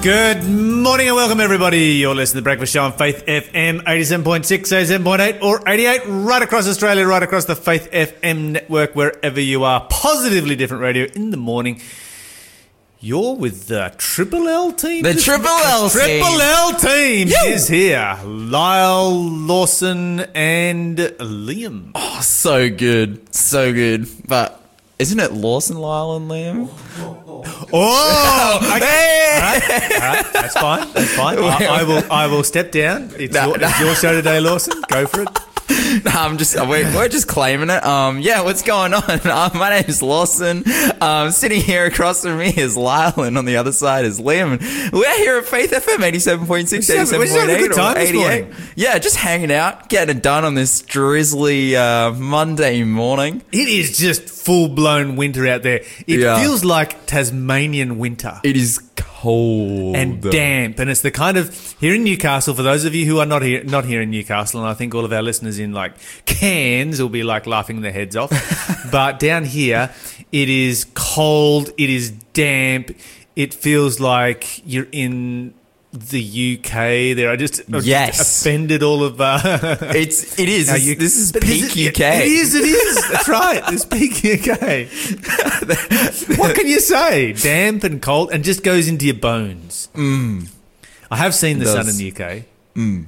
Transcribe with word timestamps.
Good 0.00 0.44
morning 0.48 1.08
and 1.08 1.16
welcome, 1.16 1.40
everybody. 1.40 1.94
You're 1.94 2.14
listening 2.14 2.36
to 2.36 2.40
the 2.42 2.44
Breakfast 2.44 2.72
Show 2.72 2.84
on 2.84 2.92
Faith 2.92 3.26
FM 3.26 3.82
87.6, 3.82 4.44
87.8, 4.44 5.42
or 5.42 5.68
88, 5.68 6.02
right 6.06 6.40
across 6.40 6.68
Australia, 6.68 7.04
right 7.04 7.22
across 7.22 7.46
the 7.46 7.56
Faith 7.56 7.90
FM 7.90 8.52
network, 8.52 8.94
wherever 8.94 9.40
you 9.40 9.64
are. 9.64 9.84
Positively 9.90 10.54
different 10.54 10.82
radio 10.82 11.06
in 11.16 11.32
the 11.32 11.36
morning. 11.36 11.80
You're 13.00 13.34
with 13.34 13.66
the 13.66 13.92
Triple 13.98 14.48
L 14.48 14.70
team. 14.70 15.02
The 15.02 15.14
Triple 15.14 15.48
L 15.48 15.90
Triple 15.90 16.06
team. 16.06 16.40
L 16.40 16.74
team 16.74 17.28
is 17.46 17.66
here. 17.66 18.18
Lyle, 18.24 19.12
Lawson, 19.12 20.20
and 20.32 20.96
Liam. 20.96 21.90
Oh, 21.96 22.20
so 22.20 22.70
good, 22.70 23.34
so 23.34 23.72
good. 23.72 24.08
But 24.28 24.57
isn't 24.98 25.20
it 25.20 25.32
Lawson, 25.32 25.76
Lyle, 25.78 26.16
and 26.16 26.30
Liam? 26.30 26.68
Oh, 26.98 27.42
oh! 27.72 28.58
okay. 28.76 28.84
Hey! 28.86 29.34
All 29.34 29.42
right, 29.42 29.92
all 29.92 30.14
right, 30.14 30.32
that's 30.32 30.54
fine. 30.54 30.92
That's 30.92 31.14
fine. 31.14 31.38
I, 31.38 31.66
I 31.66 31.82
will. 31.84 32.12
I 32.12 32.26
will 32.26 32.42
step 32.44 32.72
down. 32.72 33.10
It's, 33.16 33.34
No, 33.34 33.48
your, 33.48 33.58
no. 33.58 33.68
it's 33.68 33.80
your 33.80 33.94
show 33.94 34.12
today, 34.12 34.40
Lawson. 34.40 34.82
Go 34.88 35.06
for 35.06 35.22
it. 35.22 35.28
No, 36.04 36.10
I'm 36.12 36.38
just 36.38 36.54
we're, 36.54 36.84
we're 36.94 37.08
just 37.08 37.28
claiming 37.28 37.70
it. 37.70 37.84
Um, 37.84 38.20
yeah, 38.20 38.42
what's 38.42 38.62
going 38.62 38.94
on? 38.94 39.02
Uh, 39.24 39.50
my 39.54 39.70
name 39.70 39.84
is 39.88 40.02
Lawson. 40.02 40.64
Um, 41.00 41.30
sitting 41.30 41.60
here 41.60 41.86
across 41.86 42.22
from 42.22 42.38
me 42.38 42.48
is 42.56 42.76
Lyle, 42.76 43.22
and 43.22 43.36
on 43.38 43.44
the 43.44 43.56
other 43.56 43.72
side 43.72 44.04
is 44.04 44.20
Liam. 44.20 44.60
We're 44.92 45.16
here 45.18 45.38
at 45.38 45.44
Faith 45.46 45.70
FM 45.72 45.98
87.6, 46.10 46.48
We're 46.48 46.62
just 46.62 46.88
having- 46.90 47.18
we're 47.18 47.26
just 47.26 47.38
having 47.38 47.56
a 47.56 47.58
87.8, 47.58 47.94
or 47.94 48.30
88. 48.32 48.46
Yeah, 48.76 48.98
just 48.98 49.16
hanging 49.16 49.52
out, 49.52 49.88
getting 49.88 50.16
it 50.16 50.22
done 50.22 50.44
on 50.44 50.54
this 50.54 50.80
drizzly 50.82 51.76
uh, 51.76 52.12
Monday 52.12 52.82
morning. 52.84 53.42
It 53.52 53.68
is 53.68 53.98
just 53.98 54.28
full 54.28 54.68
blown 54.68 55.16
winter 55.16 55.46
out 55.46 55.62
there. 55.62 55.80
It 56.06 56.20
Yeah. 56.20 56.40
feels 56.40 56.64
like 56.64 57.06
Tasmanian 57.06 57.98
winter. 57.98 58.40
It 58.44 58.56
is 58.56 58.78
cold 59.20 59.96
and 59.96 60.22
damp, 60.22 60.78
and 60.78 60.88
it's 60.88 61.00
the 61.00 61.10
kind 61.10 61.36
of 61.36 61.76
here 61.80 61.94
in 61.94 62.04
Newcastle. 62.04 62.54
For 62.54 62.62
those 62.62 62.84
of 62.84 62.94
you 62.94 63.04
who 63.04 63.18
are 63.18 63.26
not 63.26 63.42
here, 63.42 63.64
not 63.64 63.84
here 63.84 64.00
in 64.00 64.10
Newcastle, 64.10 64.60
and 64.60 64.68
I 64.68 64.74
think 64.74 64.94
all 64.94 65.04
of 65.04 65.12
our 65.12 65.22
listeners 65.22 65.58
in 65.58 65.72
like 65.72 65.94
Cairns 66.24 67.00
will 67.00 67.08
be 67.08 67.24
like 67.24 67.46
laughing 67.46 67.80
their 67.80 67.92
heads 67.92 68.16
off. 68.16 68.30
but 68.92 69.18
down 69.18 69.44
here, 69.44 69.92
it 70.30 70.48
is 70.48 70.86
cold. 70.94 71.70
It 71.76 71.90
is 71.90 72.10
damp. 72.32 72.96
It 73.34 73.54
feels 73.54 73.98
like 73.98 74.62
you're 74.64 74.88
in 74.92 75.54
the 75.92 76.58
UK. 76.58 77.16
There, 77.16 77.30
I 77.30 77.36
just 77.36 77.60
I 77.68 77.72
just 77.72 77.86
Yes. 77.86 78.40
offended 78.42 78.82
all 78.82 79.02
of. 79.04 79.20
Uh, 79.20 79.38
It's 79.94 80.38
it 80.38 80.48
is. 80.48 80.66
This, 80.68 80.86
you- 80.86 80.94
this 80.96 81.16
is 81.16 81.32
peak 81.32 81.70
UK. 81.72 82.00
It 82.00 82.28
is. 82.28 82.54
It 82.54 82.64
is. 82.64 83.08
That's 83.10 83.28
right. 83.28 83.62
It's 83.72 83.84
peak 83.84 84.24
UK. 84.24 84.88
what 86.38 86.54
can 86.54 86.66
you 86.68 86.80
say? 86.80 87.32
Damp 87.32 87.84
and 87.84 88.02
cold, 88.02 88.30
and 88.32 88.44
just 88.44 88.62
goes 88.62 88.88
into 88.88 89.06
your 89.06 89.14
bones. 89.14 89.88
Mm. 89.94 90.48
I 91.10 91.16
have 91.16 91.34
seen 91.34 91.58
the 91.58 91.66
sun 91.66 91.88
in 91.88 91.96
the 91.96 92.12
UK. 92.12 92.44
Mm. 92.74 93.06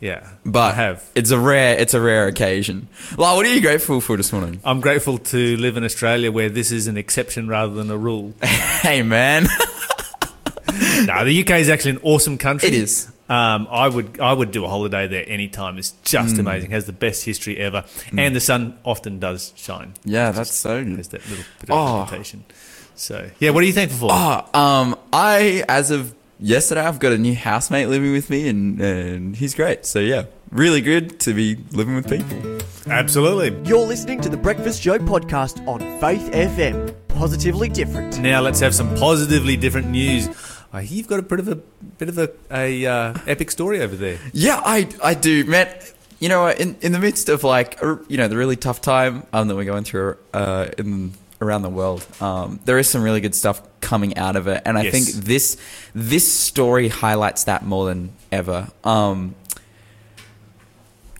Yeah, 0.00 0.28
But 0.44 0.60
I 0.60 0.72
have. 0.76 1.10
It's 1.16 1.32
a 1.32 1.38
rare. 1.40 1.76
It's 1.76 1.92
a 1.92 2.00
rare 2.00 2.28
occasion. 2.28 2.86
Lyle, 3.16 3.34
what 3.34 3.44
are 3.46 3.52
you 3.52 3.60
grateful 3.60 4.00
for 4.00 4.16
this 4.16 4.32
morning? 4.32 4.60
I'm 4.64 4.80
grateful 4.80 5.18
to 5.18 5.56
live 5.56 5.76
in 5.76 5.82
Australia 5.82 6.30
where 6.30 6.48
this 6.48 6.70
is 6.70 6.86
an 6.86 6.96
exception 6.96 7.48
rather 7.48 7.74
than 7.74 7.90
a 7.90 7.96
rule. 7.96 8.32
Hey 8.78 9.02
man, 9.02 9.48
no, 11.08 11.24
the 11.24 11.40
UK 11.42 11.50
is 11.60 11.68
actually 11.68 11.92
an 11.92 12.00
awesome 12.02 12.38
country. 12.38 12.68
It 12.68 12.74
is. 12.74 13.08
Um, 13.28 13.66
I 13.70 13.88
would 13.88 14.20
I 14.20 14.32
would 14.32 14.50
do 14.52 14.64
a 14.64 14.68
holiday 14.68 15.06
there 15.06 15.24
anytime. 15.28 15.76
It's 15.78 15.92
just 16.02 16.36
Mm. 16.36 16.40
amazing. 16.40 16.70
Has 16.70 16.86
the 16.86 16.92
best 16.92 17.24
history 17.24 17.58
ever, 17.58 17.84
and 18.16 18.34
the 18.34 18.40
sun 18.40 18.78
often 18.84 19.18
does 19.18 19.52
shine. 19.56 19.92
yeah, 20.04 20.30
that's 20.30 20.54
so 20.54 20.82
good. 20.82 20.96
There's 20.96 21.08
that 21.08 21.28
little 21.28 21.44
bit 21.60 21.70
of 21.70 21.76
Oh. 21.76 22.00
reputation. 22.04 22.44
So 22.94 23.28
yeah, 23.38 23.50
what 23.50 23.62
are 23.62 23.66
you 23.66 23.72
thankful 23.74 24.08
for? 24.08 24.14
Oh, 24.14 24.58
um, 24.58 24.96
I 25.12 25.62
as 25.68 25.90
of 25.90 26.14
yesterday, 26.40 26.80
I've 26.80 26.98
got 27.00 27.12
a 27.12 27.18
new 27.18 27.34
housemate 27.34 27.88
living 27.88 28.12
with 28.12 28.30
me, 28.30 28.48
and 28.48 28.80
and 28.80 29.36
he's 29.36 29.54
great. 29.54 29.84
So 29.84 29.98
yeah, 29.98 30.24
really 30.50 30.80
good 30.80 31.20
to 31.20 31.34
be 31.34 31.58
living 31.72 31.96
with 31.96 32.08
people. 32.08 32.58
Absolutely. 32.90 33.54
You're 33.68 33.86
listening 33.86 34.20
to 34.22 34.30
the 34.30 34.38
Breakfast 34.38 34.82
Show 34.82 34.98
podcast 34.98 35.60
on 35.68 35.80
Faith 36.00 36.30
FM. 36.32 36.94
Positively 37.08 37.68
different. 37.68 38.18
Now 38.20 38.40
let's 38.40 38.60
have 38.60 38.74
some 38.74 38.94
positively 38.96 39.56
different 39.56 39.88
news. 39.90 40.28
I 40.72 40.82
hear 40.82 40.98
you've 40.98 41.08
got 41.08 41.18
a 41.18 41.22
bit 41.22 41.40
of 41.40 41.48
a 41.48 41.54
bit 41.56 42.08
of 42.08 42.18
a, 42.18 42.30
a 42.50 42.86
uh, 42.86 43.14
epic 43.26 43.50
story 43.50 43.80
over 43.80 43.96
there. 43.96 44.18
Yeah, 44.32 44.60
I 44.64 44.88
I 45.02 45.14
do, 45.14 45.44
man. 45.44 45.68
You 46.20 46.28
know, 46.28 46.48
in 46.48 46.76
in 46.82 46.92
the 46.92 46.98
midst 46.98 47.28
of 47.28 47.44
like 47.44 47.78
you 48.08 48.16
know 48.16 48.28
the 48.28 48.36
really 48.36 48.56
tough 48.56 48.80
time 48.80 49.24
um, 49.32 49.48
that 49.48 49.56
we're 49.56 49.64
going 49.64 49.84
through 49.84 50.16
uh, 50.34 50.66
in 50.76 51.12
around 51.40 51.62
the 51.62 51.70
world, 51.70 52.04
um, 52.20 52.58
there 52.64 52.78
is 52.78 52.88
some 52.88 53.02
really 53.02 53.20
good 53.20 53.34
stuff 53.34 53.62
coming 53.80 54.16
out 54.18 54.34
of 54.36 54.46
it, 54.48 54.60
and 54.66 54.76
I 54.76 54.82
Yes. 54.82 54.92
think 54.92 55.24
this 55.24 55.56
this 55.94 56.30
story 56.30 56.88
highlights 56.88 57.44
that 57.44 57.64
more 57.64 57.86
than 57.86 58.10
ever. 58.32 58.68
Um, 58.84 59.36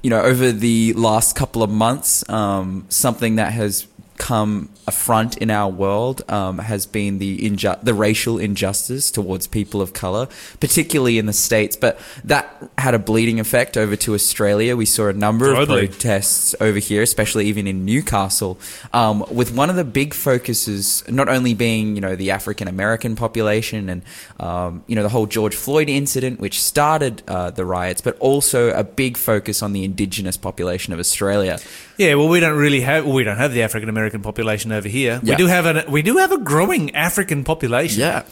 you 0.03 0.11
know, 0.11 0.21
over 0.21 0.53
the 0.53 0.93
last 0.95 1.37
couple 1.37 1.63
of 1.63 1.71
months, 1.71 2.29
um, 2.29 2.85
something 2.89 3.37
that 3.37 3.53
has 3.53 3.87
come 4.17 4.69
a 4.89 4.91
front 4.91 5.37
in 5.37 5.51
our 5.51 5.71
world 5.71 6.23
um, 6.31 6.59
has 6.59 6.87
been 6.87 7.19
the 7.19 7.39
inju- 7.41 7.79
the 7.83 7.93
racial 7.93 8.39
injustice 8.39 9.11
towards 9.11 9.47
people 9.47 9.83
of 9.83 9.93
color, 9.93 10.27
particularly 10.61 11.19
in 11.19 11.27
the 11.27 11.33
states. 11.35 11.77
But 11.77 12.01
that 12.25 12.71
had 12.79 12.95
a 12.95 12.99
bleeding 12.99 13.39
effect 13.39 13.77
over 13.77 13.97
to 13.97 14.15
Australia. 14.15 14.77
We 14.77 14.87
saw 14.87 15.09
a 15.09 15.13
number 15.13 15.53
Totally. 15.53 15.85
of 15.85 15.91
protests 15.91 16.55
over 16.59 16.79
here, 16.79 17.03
especially 17.03 17.47
even 17.49 17.67
in 17.67 17.85
Newcastle, 17.85 18.59
um, 18.95 19.27
with 19.31 19.55
one 19.55 19.69
of 19.69 19.77
the 19.77 19.85
big 19.85 20.15
focuses 20.15 21.07
not 21.07 21.29
only 21.29 21.53
being 21.53 21.95
you 21.95 22.01
know 22.01 22.17
the 22.17 22.31
African 22.31 22.67
American 22.67 23.15
population 23.15 23.91
and 23.91 24.03
um, 24.41 24.83
you 24.87 24.97
know 24.97 25.03
the 25.03 25.11
whole 25.11 25.27
George 25.27 25.55
Floyd 25.55 25.91
incident, 25.91 26.41
which 26.41 26.63
started 26.63 27.23
uh, 27.29 27.51
the 27.51 27.67
riots, 27.67 28.01
but 28.01 28.17
also 28.21 28.71
a 28.71 28.85
big 28.85 29.19
focus 29.19 29.63
on 29.63 29.75
the 29.75 29.85
Indigenous 29.85 30.39
population 30.39 30.95
of 30.95 30.99
Australia. 30.99 31.59
Yeah, 31.99 32.15
well, 32.15 32.29
we 32.29 32.41
don't 32.41 32.57
really 32.57 32.81
have 32.83 33.05
well, 33.05 33.15
we 33.15 33.25
don't 33.25 33.37
have 33.39 33.53
the 33.53 33.63
African 33.63 33.89
American 33.89 34.23
population 34.23 34.73
over 34.73 34.89
here. 34.89 35.21
We 35.23 35.35
do 35.37 35.47
have 35.47 35.67
an 35.67 35.91
we 35.91 36.01
do 36.03 36.17
have 36.19 36.33
a 36.33 36.39
growing 36.39 36.95
African 36.95 37.45
population. 37.45 38.01
Yeah. 38.01 38.23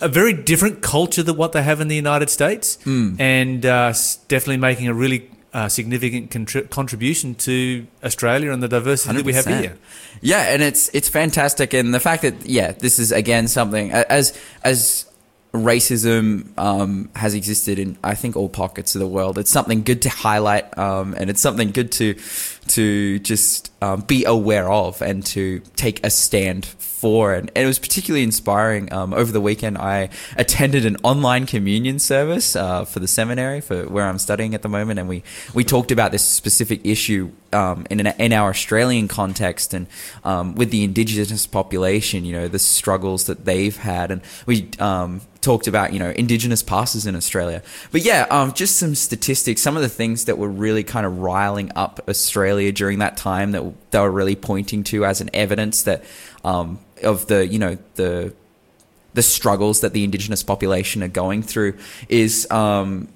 a 0.00 0.08
very 0.08 0.32
different 0.32 0.80
culture 0.80 1.24
than 1.24 1.36
what 1.36 1.50
they 1.52 1.62
have 1.62 1.80
in 1.80 1.88
the 1.88 1.96
United 1.96 2.30
States, 2.30 2.78
Hmm. 2.84 3.16
and 3.18 3.66
uh, 3.66 3.92
definitely 4.28 4.58
making 4.58 4.86
a 4.88 4.94
really 4.94 5.28
uh, 5.52 5.68
significant 5.68 6.30
contri- 6.30 6.68
contribution 6.70 7.34
to 7.34 7.84
Australia 8.04 8.52
and 8.52 8.62
the 8.62 8.68
diversity 8.68 9.16
that 9.16 9.24
we 9.24 9.32
have 9.32 9.46
here. 9.46 9.76
Yeah, 10.20 10.52
and 10.54 10.62
it's 10.62 10.88
it's 10.94 11.08
fantastic, 11.08 11.74
and 11.74 11.92
the 11.94 11.98
fact 12.00 12.22
that 12.22 12.34
yeah, 12.46 12.72
this 12.78 12.98
is 13.00 13.10
again 13.10 13.48
something 13.48 13.90
as 13.90 14.38
as 14.62 15.06
racism 15.54 16.46
um, 16.58 17.08
has 17.14 17.34
existed 17.34 17.78
in 17.78 17.96
I 18.04 18.14
think 18.14 18.36
all 18.36 18.48
pockets 18.48 18.94
of 18.94 19.00
the 19.00 19.08
world. 19.08 19.38
It's 19.38 19.50
something 19.50 19.82
good 19.82 20.02
to 20.02 20.10
highlight, 20.10 20.76
um, 20.78 21.14
and 21.18 21.30
it's 21.30 21.40
something 21.40 21.70
good 21.72 21.90
to 21.92 22.14
to 22.70 23.18
just 23.20 23.72
um, 23.80 24.00
be 24.02 24.24
aware 24.24 24.70
of 24.70 25.00
and 25.02 25.24
to 25.26 25.60
take 25.76 26.04
a 26.04 26.10
stand 26.10 26.66
for. 26.98 27.32
And, 27.32 27.50
and 27.54 27.64
it 27.64 27.66
was 27.66 27.78
particularly 27.78 28.24
inspiring. 28.24 28.92
Um, 28.92 29.14
over 29.14 29.30
the 29.30 29.40
weekend, 29.40 29.78
I 29.78 30.10
attended 30.36 30.84
an 30.84 30.96
online 31.02 31.46
communion 31.46 31.98
service 31.98 32.56
uh, 32.56 32.84
for 32.84 33.00
the 33.00 33.08
seminary 33.08 33.60
for 33.60 33.84
where 33.84 34.04
I'm 34.04 34.18
studying 34.18 34.54
at 34.54 34.62
the 34.62 34.68
moment, 34.68 34.98
and 34.98 35.08
we 35.08 35.22
we 35.54 35.64
talked 35.64 35.92
about 35.92 36.12
this 36.12 36.24
specific 36.24 36.80
issue 36.84 37.30
um, 37.52 37.86
in 37.90 38.00
an, 38.00 38.14
in 38.18 38.32
our 38.32 38.50
Australian 38.50 39.08
context 39.08 39.74
and 39.74 39.86
um, 40.24 40.54
with 40.54 40.70
the 40.70 40.82
Indigenous 40.82 41.46
population. 41.46 42.24
You 42.24 42.32
know 42.32 42.48
the 42.48 42.58
struggles 42.58 43.24
that 43.24 43.44
they've 43.44 43.76
had, 43.76 44.10
and 44.10 44.22
we. 44.46 44.70
Um, 44.78 45.20
talked 45.40 45.68
about 45.68 45.92
you 45.92 46.00
know 46.00 46.10
indigenous 46.10 46.64
pastors 46.64 47.06
in 47.06 47.14
australia 47.14 47.62
but 47.92 48.02
yeah 48.02 48.26
um, 48.28 48.52
just 48.52 48.76
some 48.76 48.94
statistics 48.94 49.62
some 49.62 49.76
of 49.76 49.82
the 49.82 49.88
things 49.88 50.24
that 50.24 50.36
were 50.36 50.48
really 50.48 50.82
kind 50.82 51.06
of 51.06 51.20
riling 51.20 51.70
up 51.76 52.00
australia 52.08 52.57
during 52.72 52.98
that 52.98 53.16
time 53.16 53.52
that 53.52 53.90
they 53.90 53.98
were 53.98 54.10
really 54.10 54.36
pointing 54.36 54.84
to 54.84 55.04
as 55.04 55.20
an 55.20 55.30
evidence 55.32 55.82
that 55.84 56.04
um, 56.44 56.78
of 57.02 57.26
the 57.26 57.46
you 57.46 57.58
know 57.58 57.78
the 57.94 58.32
the 59.14 59.22
struggles 59.22 59.80
that 59.80 59.92
the 59.92 60.04
indigenous 60.04 60.42
population 60.42 61.02
are 61.02 61.08
going 61.08 61.42
through 61.42 61.76
is 62.08 62.48
um, 62.50 63.08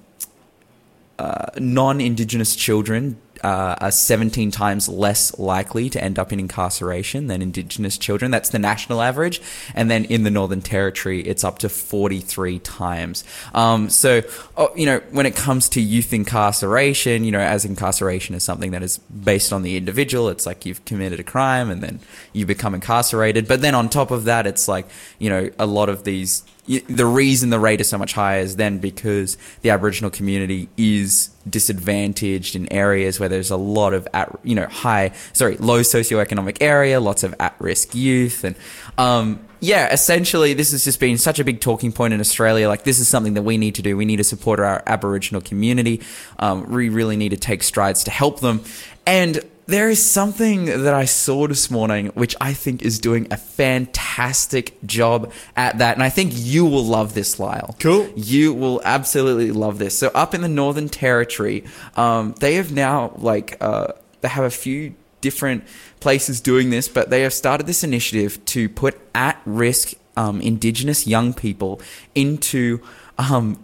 uh, 1.23 1.45
non-indigenous 1.57 2.53
children 2.53 3.17
uh, 3.45 3.75
are 3.79 3.91
17 3.91 4.51
times 4.51 4.89
less 4.89 5.39
likely 5.39 5.89
to 5.89 6.03
end 6.03 6.19
up 6.19 6.33
in 6.33 6.39
incarceration 6.39 7.27
than 7.27 7.41
indigenous 7.41 7.97
children. 7.97 8.29
That's 8.29 8.49
the 8.49 8.59
national 8.59 9.01
average. 9.01 9.41
And 9.73 9.89
then 9.89 10.03
in 10.05 10.23
the 10.23 10.29
Northern 10.29 10.61
Territory, 10.61 11.21
it's 11.21 11.45
up 11.45 11.59
to 11.59 11.69
43 11.69 12.59
times. 12.59 13.23
Um, 13.53 13.89
so, 13.89 14.23
oh, 14.57 14.75
you 14.75 14.85
know, 14.85 15.01
when 15.11 15.25
it 15.25 15.35
comes 15.35 15.69
to 15.69 15.81
youth 15.81 16.11
incarceration, 16.11 17.23
you 17.23 17.31
know, 17.31 17.39
as 17.39 17.63
incarceration 17.63 18.35
is 18.35 18.43
something 18.43 18.71
that 18.71 18.83
is 18.83 18.97
based 18.97 19.53
on 19.53 19.61
the 19.61 19.77
individual, 19.77 20.27
it's 20.27 20.45
like 20.45 20.65
you've 20.65 20.83
committed 20.83 21.21
a 21.21 21.23
crime 21.23 21.69
and 21.69 21.81
then 21.81 22.01
you 22.33 22.45
become 22.45 22.75
incarcerated. 22.75 23.47
But 23.47 23.61
then 23.61 23.75
on 23.75 23.87
top 23.87 24.11
of 24.11 24.25
that, 24.25 24.45
it's 24.45 24.67
like, 24.67 24.87
you 25.19 25.29
know, 25.29 25.49
a 25.57 25.65
lot 25.65 25.87
of 25.87 26.03
these 26.03 26.43
the 26.65 27.05
reason 27.05 27.49
the 27.49 27.59
rate 27.59 27.81
is 27.81 27.89
so 27.89 27.97
much 27.97 28.13
higher 28.13 28.39
is 28.39 28.55
then 28.55 28.77
because 28.77 29.37
the 29.61 29.69
Aboriginal 29.69 30.09
community 30.09 30.69
is 30.77 31.29
disadvantaged 31.49 32.55
in 32.55 32.71
areas 32.71 33.19
where 33.19 33.27
there's 33.27 33.51
a 33.51 33.57
lot 33.57 33.93
of 33.93 34.07
at 34.13 34.33
you 34.43 34.55
know 34.55 34.65
high 34.67 35.11
sorry 35.33 35.57
low 35.57 35.81
socioeconomic 35.81 36.57
area, 36.61 36.99
lots 36.99 37.23
of 37.23 37.35
at 37.39 37.55
risk 37.59 37.93
youth, 37.93 38.45
and 38.45 38.55
um, 38.97 39.45
yeah, 39.59 39.91
essentially 39.91 40.53
this 40.53 40.71
has 40.71 40.85
just 40.85 41.01
been 41.01 41.17
such 41.17 41.39
a 41.39 41.43
big 41.43 41.59
talking 41.59 41.91
point 41.91 42.13
in 42.13 42.21
Australia. 42.21 42.69
Like 42.69 42.83
this 42.83 42.99
is 42.99 43.09
something 43.09 43.33
that 43.33 43.43
we 43.43 43.57
need 43.57 43.75
to 43.75 43.81
do. 43.81 43.97
We 43.97 44.05
need 44.05 44.17
to 44.17 44.23
support 44.23 44.61
our 44.61 44.83
Aboriginal 44.87 45.41
community. 45.41 46.01
Um, 46.39 46.71
we 46.71 46.87
really 46.87 47.17
need 47.17 47.29
to 47.29 47.37
take 47.37 47.63
strides 47.63 48.05
to 48.05 48.11
help 48.11 48.39
them, 48.39 48.63
and 49.05 49.43
there 49.65 49.89
is 49.89 50.03
something 50.03 50.65
that 50.65 50.93
I 50.93 51.05
saw 51.05 51.47
this 51.47 51.71
morning 51.71 52.07
which 52.07 52.35
I 52.41 52.53
think 52.53 52.81
is 52.81 52.99
doing 52.99 53.27
a 53.31 53.37
fantastic 53.37 54.77
job 54.85 55.31
at 55.55 55.77
that. 55.77 55.95
And 55.95 56.03
I 56.03 56.09
think 56.09 56.31
you 56.33 56.65
will 56.65 56.85
love 56.85 57.13
this, 57.13 57.39
Lyle. 57.39 57.75
Cool. 57.79 58.09
You 58.15 58.53
will 58.53 58.81
absolutely 58.83 59.51
love 59.51 59.79
this. 59.79 59.97
So, 59.97 60.11
up 60.13 60.33
in 60.33 60.41
the 60.41 60.49
Northern 60.49 60.89
Territory, 60.89 61.63
um, 61.95 62.35
they 62.39 62.55
have 62.55 62.71
now, 62.71 63.13
like, 63.17 63.57
uh, 63.61 63.93
they 64.21 64.27
have 64.27 64.45
a 64.45 64.49
few 64.49 64.95
different 65.21 65.63
places 65.99 66.41
doing 66.41 66.69
this, 66.69 66.87
but 66.87 67.09
they 67.09 67.21
have 67.21 67.33
started 67.33 67.65
this 67.65 67.83
initiative 67.83 68.43
to 68.45 68.67
put 68.67 68.99
at 69.15 69.41
risk 69.45 69.93
um, 70.17 70.41
Indigenous 70.41 71.07
young 71.07 71.33
people 71.33 71.81
into 72.13 72.81
um, 73.17 73.63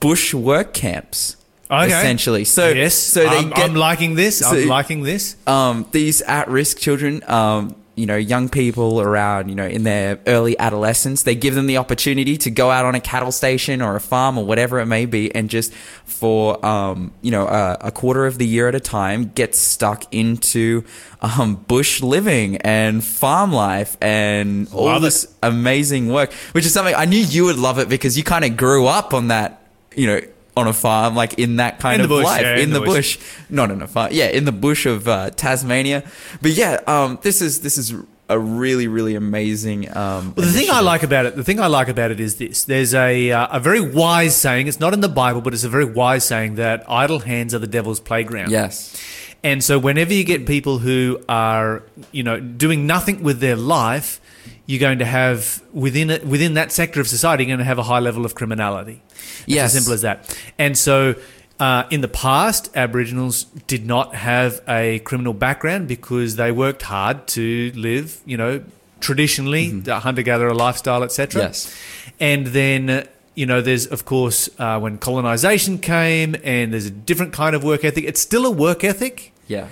bush 0.00 0.32
work 0.32 0.72
camps. 0.72 1.36
Okay. 1.70 1.86
Essentially, 1.86 2.44
so 2.44 2.68
yes, 2.68 2.94
so 2.94 3.20
they 3.20 3.26
I'm, 3.38 3.48
get, 3.48 3.58
I'm 3.58 3.74
liking 3.74 4.14
this. 4.16 4.38
so- 4.40 4.50
I'm 4.56 4.68
liking 4.68 5.02
this. 5.02 5.36
um, 5.46 5.86
these 5.92 6.20
at-risk 6.22 6.78
children, 6.78 7.22
um, 7.26 7.74
you 7.96 8.06
know, 8.06 8.16
young 8.16 8.48
people 8.48 9.00
around, 9.00 9.48
you 9.48 9.54
know, 9.54 9.66
in 9.66 9.84
their 9.84 10.18
early 10.26 10.58
adolescence, 10.58 11.22
they 11.22 11.34
give 11.36 11.54
them 11.54 11.66
the 11.66 11.76
opportunity 11.78 12.36
to 12.38 12.50
go 12.50 12.70
out 12.70 12.84
on 12.84 12.94
a 12.96 13.00
cattle 13.00 13.30
station 13.32 13.80
or 13.80 13.94
a 13.96 14.00
farm 14.00 14.36
or 14.36 14.44
whatever 14.44 14.80
it 14.80 14.86
may 14.86 15.06
be, 15.06 15.32
and 15.34 15.48
just 15.48 15.72
for 16.04 16.64
um, 16.66 17.12
you 17.22 17.30
know 17.30 17.46
a, 17.46 17.78
a 17.82 17.90
quarter 17.92 18.26
of 18.26 18.36
the 18.38 18.46
year 18.46 18.68
at 18.68 18.74
a 18.74 18.80
time, 18.80 19.30
get 19.34 19.54
stuck 19.54 20.12
into 20.12 20.82
um, 21.22 21.54
bush 21.54 22.02
living 22.02 22.56
and 22.58 23.02
farm 23.04 23.52
life 23.52 23.96
and 24.02 24.68
all 24.72 24.84
Love 24.86 25.02
it. 25.02 25.06
this 25.06 25.34
amazing 25.42 26.08
work, 26.12 26.32
which 26.52 26.66
is 26.66 26.74
something 26.74 26.94
I 26.94 27.04
knew 27.06 27.18
you 27.20 27.44
would 27.44 27.56
love 27.58 27.78
it 27.78 27.88
because 27.88 28.18
you 28.18 28.24
kind 28.24 28.44
of 28.44 28.56
grew 28.56 28.86
up 28.86 29.14
on 29.14 29.28
that, 29.28 29.62
you 29.96 30.06
know. 30.08 30.20
On 30.56 30.68
a 30.68 30.72
farm, 30.72 31.16
like 31.16 31.34
in 31.38 31.56
that 31.56 31.80
kind 31.80 31.96
In 31.96 32.02
of 32.02 32.08
bush, 32.10 32.24
life, 32.24 32.42
yeah, 32.42 32.56
in, 32.58 32.70
the, 32.70 32.80
bush. 32.80 33.18
not 33.50 33.72
in 33.72 33.82
a 33.82 33.88
farm, 33.88 34.10
yeah, 34.12 34.26
in 34.28 34.44
the 34.44 34.52
bush 34.52 34.86
of 34.86 35.08
uh, 35.08 35.30
Tasmania. 35.30 36.04
But 36.40 36.52
yeah, 36.52 36.80
um, 36.86 37.18
this 37.22 37.42
is 37.42 37.60
this 37.62 37.76
is 37.76 37.92
a 38.28 38.38
really 38.38 38.86
really 38.86 39.16
amazing. 39.16 39.88
Um, 39.96 40.32
Well, 40.36 40.46
the 40.46 40.52
thing 40.52 40.70
I 40.70 40.80
like 40.80 41.02
about 41.02 41.26
it, 41.26 41.34
the 41.34 41.42
thing 41.42 41.58
I 41.58 41.66
like 41.66 41.88
about 41.88 42.12
it 42.12 42.20
is 42.20 42.36
this: 42.36 42.64
there's 42.64 42.94
a 42.94 43.32
uh, 43.32 43.48
a 43.50 43.58
very 43.58 43.80
wise 43.80 44.36
saying. 44.36 44.68
It's 44.68 44.78
not 44.78 44.94
in 44.94 45.00
the 45.00 45.08
Bible, 45.08 45.40
but 45.40 45.54
it's 45.54 45.64
a 45.64 45.68
very 45.68 45.84
wise 45.84 46.24
saying 46.24 46.54
that 46.54 46.84
idle 46.88 47.18
hands 47.18 47.52
are 47.52 47.58
the 47.58 47.66
devil's 47.66 47.98
playground. 47.98 48.50
yes, 48.50 48.96
And 49.42 49.62
so, 49.62 49.78
whenever 49.78 50.14
you 50.14 50.22
get 50.24 50.46
people 50.46 50.78
who 50.78 51.18
are, 51.28 51.82
you 52.12 52.22
know, 52.22 52.38
doing 52.40 52.86
nothing 52.86 53.22
with 53.24 53.40
their 53.40 53.56
life, 53.56 54.20
you're 54.66 54.80
going 54.80 54.98
to 54.98 55.04
have 55.04 55.62
within 55.72 56.10
it 56.10 56.26
within 56.26 56.54
that 56.54 56.72
sector 56.72 57.00
of 57.00 57.08
society, 57.08 57.44
you're 57.44 57.50
going 57.56 57.58
to 57.58 57.64
have 57.64 57.78
a 57.78 57.82
high 57.84 58.00
level 58.00 58.24
of 58.24 58.34
criminality. 58.34 59.02
It's 59.10 59.44
Yes. 59.46 59.64
as 59.66 59.72
simple 59.74 59.92
as 59.92 60.02
that. 60.02 60.38
And 60.58 60.76
so, 60.76 61.14
uh, 61.60 61.84
in 61.90 62.00
the 62.00 62.08
past, 62.08 62.70
Aboriginals 62.74 63.44
did 63.66 63.86
not 63.86 64.14
have 64.14 64.60
a 64.68 64.98
criminal 65.00 65.32
background 65.34 65.86
because 65.88 66.36
they 66.36 66.50
worked 66.52 66.82
hard 66.82 67.26
to 67.28 67.72
live, 67.74 68.20
you 68.24 68.36
know, 68.36 68.62
traditionally 69.00 69.70
the 69.70 70.00
hunter-gatherer 70.00 70.54
lifestyle, 70.54 71.02
etc. 71.02 71.42
Yes. 71.42 71.74
And 72.20 72.48
then. 72.48 73.08
You 73.36 73.46
know, 73.46 73.60
there's 73.60 73.86
of 73.86 74.04
course 74.04 74.48
uh, 74.60 74.78
when 74.78 74.96
colonization 74.98 75.78
came, 75.78 76.36
and 76.44 76.72
there's 76.72 76.86
a 76.86 76.90
different 76.92 77.32
kind 77.32 77.56
of 77.56 77.64
work 77.64 77.84
ethic. 77.84 78.04
It's 78.04 78.20
still 78.20 78.46
a 78.46 78.50
work 78.52 78.84
ethic, 78.84 79.32
yeah, 79.48 79.66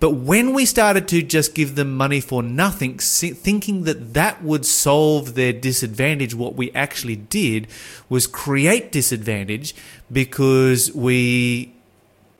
but 0.00 0.10
when 0.10 0.52
we 0.52 0.66
started 0.66 1.08
to 1.08 1.22
just 1.22 1.54
give 1.54 1.76
them 1.76 1.96
money 1.96 2.20
for 2.20 2.42
nothing, 2.42 2.98
thinking 2.98 3.84
that 3.84 4.12
that 4.14 4.42
would 4.42 4.66
solve 4.66 5.34
their 5.34 5.52
disadvantage, 5.52 6.34
what 6.34 6.54
we 6.54 6.70
actually 6.72 7.16
did 7.16 7.68
was 8.08 8.26
create 8.26 8.92
disadvantage 8.92 9.74
because 10.12 10.92
we 10.92 11.72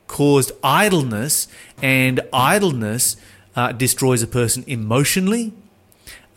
caused 0.07 0.51
idleness, 0.63 1.47
and 1.81 2.21
idleness 2.31 3.17
uh, 3.55 3.71
destroys 3.71 4.21
a 4.21 4.27
person 4.27 4.63
emotionally. 4.67 5.51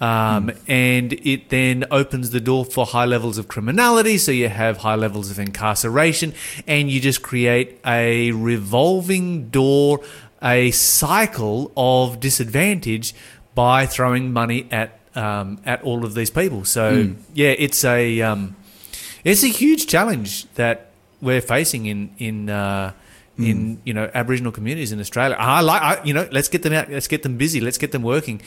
Um, 0.01 0.53
And 0.69 1.13
it 1.13 1.49
then 1.49 1.85
opens 1.91 2.31
the 2.31 2.41
door 2.41 2.65
for 2.65 2.87
high 2.87 3.05
levels 3.05 3.37
of 3.37 3.49
criminality. 3.49 4.17
So 4.17 4.31
you 4.31 4.49
have 4.49 4.79
high 4.79 4.95
levels 4.95 5.31
of 5.31 5.39
incarceration, 5.39 6.35
and 6.67 6.89
you 6.89 7.01
just 7.01 7.21
create 7.21 7.81
a 7.85 8.31
revolving 8.31 9.49
door, 9.51 10.01
a 10.43 10.71
cycle 10.71 11.73
of 11.77 12.21
disadvantage 12.21 13.15
by 13.55 13.87
throwing 13.87 14.33
money 14.33 14.69
at 14.71 14.99
um, 15.15 15.61
at 15.65 15.83
all 15.83 16.05
of 16.05 16.15
these 16.15 16.31
people. 16.31 16.65
So 16.65 17.15
yeah, 17.35 17.49
it's 17.51 17.85
a 17.85 18.21
um, 18.23 18.55
it's 19.25 19.43
a 19.43 19.49
huge 19.49 19.87
challenge 19.87 20.47
that 20.55 20.91
we're 21.21 21.41
facing 21.41 21.87
in 21.87 22.11
in 22.19 22.51
uh, 22.51 22.93
in 23.39 23.81
you 23.85 23.93
know 23.95 24.11
Aboriginal 24.15 24.53
communities 24.53 24.93
in 24.93 25.01
Australia. 25.01 25.37
I 25.39 25.61
like 25.61 25.83
I, 25.83 26.05
you 26.05 26.15
know 26.15 26.29
let's 26.31 26.49
get 26.49 26.63
them 26.63 26.73
out, 26.73 26.91
let's 26.91 27.09
get 27.09 27.23
them 27.23 27.37
busy, 27.37 27.61
let's 27.61 27.79
get 27.79 27.93
them 27.93 28.03
working. 28.03 28.41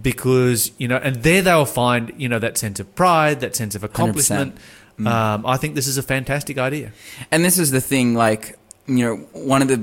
Because 0.00 0.70
you 0.78 0.86
know, 0.86 0.96
and 0.98 1.16
there 1.22 1.42
they'll 1.42 1.64
find 1.64 2.12
you 2.16 2.28
know 2.28 2.38
that 2.38 2.56
sense 2.58 2.78
of 2.78 2.94
pride, 2.94 3.40
that 3.40 3.56
sense 3.56 3.74
of 3.74 3.82
accomplishment. 3.84 4.56
Um, 4.98 5.46
I 5.46 5.56
think 5.56 5.74
this 5.76 5.86
is 5.86 5.96
a 5.96 6.02
fantastic 6.02 6.58
idea. 6.58 6.92
and 7.30 7.44
this 7.44 7.58
is 7.58 7.70
the 7.70 7.80
thing. 7.80 8.14
Like 8.14 8.58
you 8.86 9.04
know, 9.04 9.16
one 9.32 9.62
of 9.62 9.68
the 9.68 9.78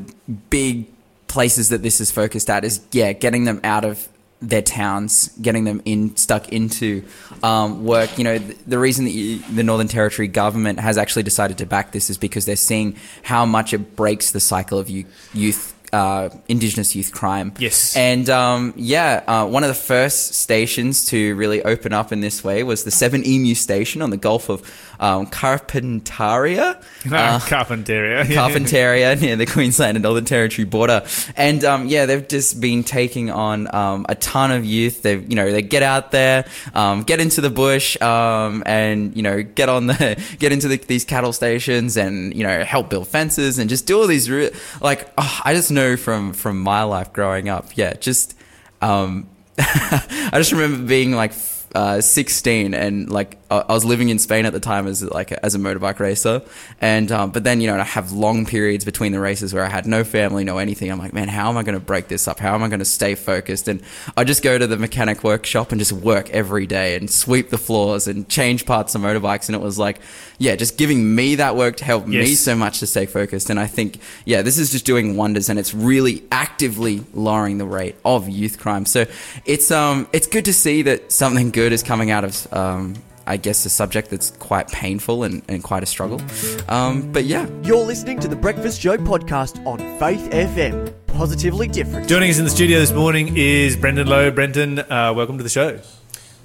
big 0.49 0.87
places 1.35 1.67
that 1.67 1.83
this 1.83 1.99
is 1.99 2.11
focused 2.11 2.49
at 2.49 2.63
is 2.63 2.79
yeah, 2.93 3.11
getting 3.11 3.43
them 3.43 3.59
out 3.61 3.83
of 3.83 4.07
their 4.41 4.61
towns, 4.61 5.27
getting 5.41 5.65
them 5.65 5.81
in 5.83 6.15
stuck 6.15 6.47
into 6.47 7.03
um, 7.43 7.83
work. 7.83 8.17
You 8.17 8.23
know, 8.23 8.37
th- 8.37 8.57
the 8.65 8.79
reason 8.79 9.03
that 9.03 9.11
you, 9.11 9.39
the 9.53 9.61
Northern 9.61 9.89
Territory 9.89 10.29
government 10.29 10.79
has 10.79 10.97
actually 10.97 11.23
decided 11.23 11.57
to 11.57 11.65
back 11.65 11.91
this 11.91 12.09
is 12.09 12.17
because 12.17 12.45
they're 12.45 12.55
seeing 12.55 12.95
how 13.21 13.45
much 13.45 13.73
it 13.73 13.97
breaks 13.97 14.31
the 14.31 14.39
cycle 14.39 14.79
of 14.79 14.89
youth 14.89 15.74
uh, 15.95 16.29
Indigenous 16.49 16.93
youth 16.93 17.13
crime. 17.13 17.53
Yes. 17.57 17.95
And 17.95 18.29
um, 18.29 18.73
yeah, 18.75 19.23
uh, 19.27 19.47
one 19.47 19.63
of 19.63 19.69
the 19.69 19.73
first 19.73 20.35
stations 20.35 21.05
to 21.07 21.35
really 21.35 21.63
open 21.63 21.93
up 21.93 22.11
in 22.11 22.19
this 22.19 22.43
way 22.43 22.63
was 22.63 22.83
the 22.83 22.91
Seven 22.91 23.25
Emu 23.25 23.55
Station 23.55 24.01
on 24.01 24.09
the 24.09 24.17
Gulf 24.17 24.49
of 24.49 24.61
um, 24.99 25.27
Carpentaria. 25.27 26.81
Uh, 27.05 27.39
Carpentaria. 27.39 28.23
Carpentaria 28.25 29.21
near 29.21 29.35
the 29.35 29.45
Queensland 29.45 29.95
and 29.95 30.03
Northern 30.03 30.25
Territory 30.25 30.65
border. 30.65 31.05
And 31.37 31.63
um, 31.63 31.87
yeah, 31.87 32.07
they've 32.07 32.27
just 32.27 32.59
been 32.59 32.83
taking 32.83 33.29
on 33.29 33.73
um, 33.73 34.07
a 34.09 34.15
ton 34.15 34.51
of 34.51 34.65
youth. 34.65 35.03
They, 35.03 35.19
you 35.19 35.35
know, 35.35 35.51
they 35.51 35.61
get 35.61 35.83
out 35.83 36.11
there, 36.11 36.45
um, 36.73 37.03
get 37.03 37.21
into 37.21 37.41
the 37.41 37.51
bush, 37.51 38.01
um, 38.01 38.63
and 38.65 39.15
you 39.15 39.21
know, 39.21 39.43
get 39.43 39.69
on 39.69 39.85
the 39.85 40.21
get 40.39 40.51
into 40.51 40.67
the, 40.67 40.77
these 40.77 41.05
cattle 41.05 41.31
stations, 41.31 41.95
and 41.95 42.33
you 42.35 42.43
know, 42.43 42.63
help 42.63 42.89
build 42.89 43.07
fences 43.07 43.59
and 43.59 43.69
just 43.69 43.85
do 43.85 44.01
all 44.01 44.07
these. 44.07 44.29
Re- 44.29 44.51
like, 44.81 45.07
oh, 45.17 45.41
I 45.45 45.53
just 45.53 45.71
know 45.71 45.84
from 45.95 46.33
from 46.33 46.59
my 46.59 46.83
life 46.83 47.13
growing 47.13 47.49
up, 47.49 47.77
yeah, 47.77 47.93
just. 47.93 48.35
Um, 48.81 49.29
I 49.57 50.31
just 50.33 50.51
remember 50.51 50.85
being 50.85 51.13
like 51.13 51.31
uh, 51.73 52.01
16 52.01 52.73
and 52.73 53.09
like 53.09 53.37
I 53.51 53.73
was 53.73 53.85
living 53.85 54.09
in 54.09 54.17
Spain 54.17 54.45
at 54.45 54.53
the 54.53 54.59
time 54.59 54.87
as 54.87 55.03
like 55.03 55.31
as 55.31 55.53
a 55.53 55.59
motorbike 55.59 55.99
racer. 55.99 56.41
And 56.81 57.11
um, 57.11 57.31
but 57.31 57.43
then 57.43 57.61
you 57.61 57.67
know 57.67 57.77
I 57.77 57.83
have 57.83 58.11
long 58.11 58.45
periods 58.45 58.83
between 58.83 59.11
the 59.11 59.19
races 59.19 59.53
where 59.53 59.63
I 59.63 59.69
had 59.69 59.85
no 59.85 60.03
family 60.03 60.43
no 60.43 60.57
anything. 60.57 60.91
I'm 60.91 60.97
like 60.97 61.13
man 61.13 61.27
how 61.27 61.49
am 61.49 61.57
I 61.57 61.63
going 61.63 61.75
to 61.75 61.85
break 61.85 62.07
this 62.07 62.27
up? 62.27 62.39
How 62.39 62.55
am 62.55 62.63
I 62.63 62.69
going 62.69 62.79
to 62.79 62.85
stay 62.85 63.13
focused? 63.13 63.67
And 63.67 63.83
I 64.17 64.23
just 64.23 64.41
go 64.41 64.57
to 64.57 64.65
the 64.65 64.77
mechanic 64.77 65.23
workshop 65.23 65.71
and 65.71 65.79
just 65.79 65.91
work 65.91 66.29
every 66.31 66.65
day 66.65 66.95
and 66.95 67.09
sweep 67.09 67.49
the 67.49 67.57
floors 67.57 68.07
and 68.07 68.27
change 68.27 68.65
parts 68.65 68.95
of 68.95 69.01
motorbikes. 69.01 69.47
And 69.47 69.55
it 69.55 69.61
was 69.61 69.77
like 69.77 69.99
yeah 70.39 70.55
just 70.55 70.77
giving 70.77 71.15
me 71.15 71.35
that 71.35 71.55
work 71.55 71.77
to 71.77 71.85
help 71.85 72.07
me 72.07 72.33
so 72.33 72.55
much 72.55 72.79
to 72.79 72.87
stay 72.87 73.05
focused. 73.05 73.51
And 73.51 73.59
I 73.59 73.67
think 73.67 73.99
yeah 74.25 74.41
this 74.41 74.57
is 74.57 74.71
just 74.71 74.85
doing 74.85 75.17
wonders 75.17 75.49
and 75.49 75.59
it's 75.59 75.73
really 75.73 76.23
actively 76.31 77.03
lowering 77.13 77.59
the 77.59 77.65
rate 77.65 77.95
of 78.03 78.27
youth 78.27 78.57
crime. 78.57 78.85
So 78.85 79.05
it's 79.45 79.69
um 79.69 80.07
it's 80.13 80.27
good 80.27 80.45
to 80.45 80.53
see 80.53 80.81
that 80.81 81.11
something 81.11 81.51
good 81.51 81.73
is 81.73 81.83
coming 81.83 82.09
out 82.09 82.23
of 82.23 82.51
um 82.51 82.95
I 83.27 83.37
guess 83.37 83.65
a 83.65 83.69
subject 83.69 84.09
that's 84.09 84.31
quite 84.31 84.67
painful 84.69 85.23
and, 85.23 85.41
and 85.47 85.63
quite 85.63 85.83
a 85.83 85.85
struggle 85.85 86.21
um 86.69 87.11
but 87.11 87.25
yeah 87.25 87.47
You're 87.63 87.85
listening 87.85 88.19
to 88.19 88.27
the 88.27 88.35
Breakfast 88.35 88.81
Show 88.81 88.97
podcast 88.97 89.65
on 89.65 89.79
Faith 89.99 90.29
FM. 90.31 90.93
Positively 91.07 91.67
different. 91.67 92.09
Joining 92.09 92.29
us 92.29 92.37
in 92.39 92.43
the 92.43 92.49
studio 92.49 92.77
this 92.79 92.91
morning 92.91 93.33
is 93.37 93.77
Brendan 93.77 94.07
Lowe. 94.07 94.31
Brendan, 94.31 94.79
uh, 94.79 95.13
welcome 95.15 95.37
to 95.37 95.43
the 95.43 95.49
show. 95.49 95.79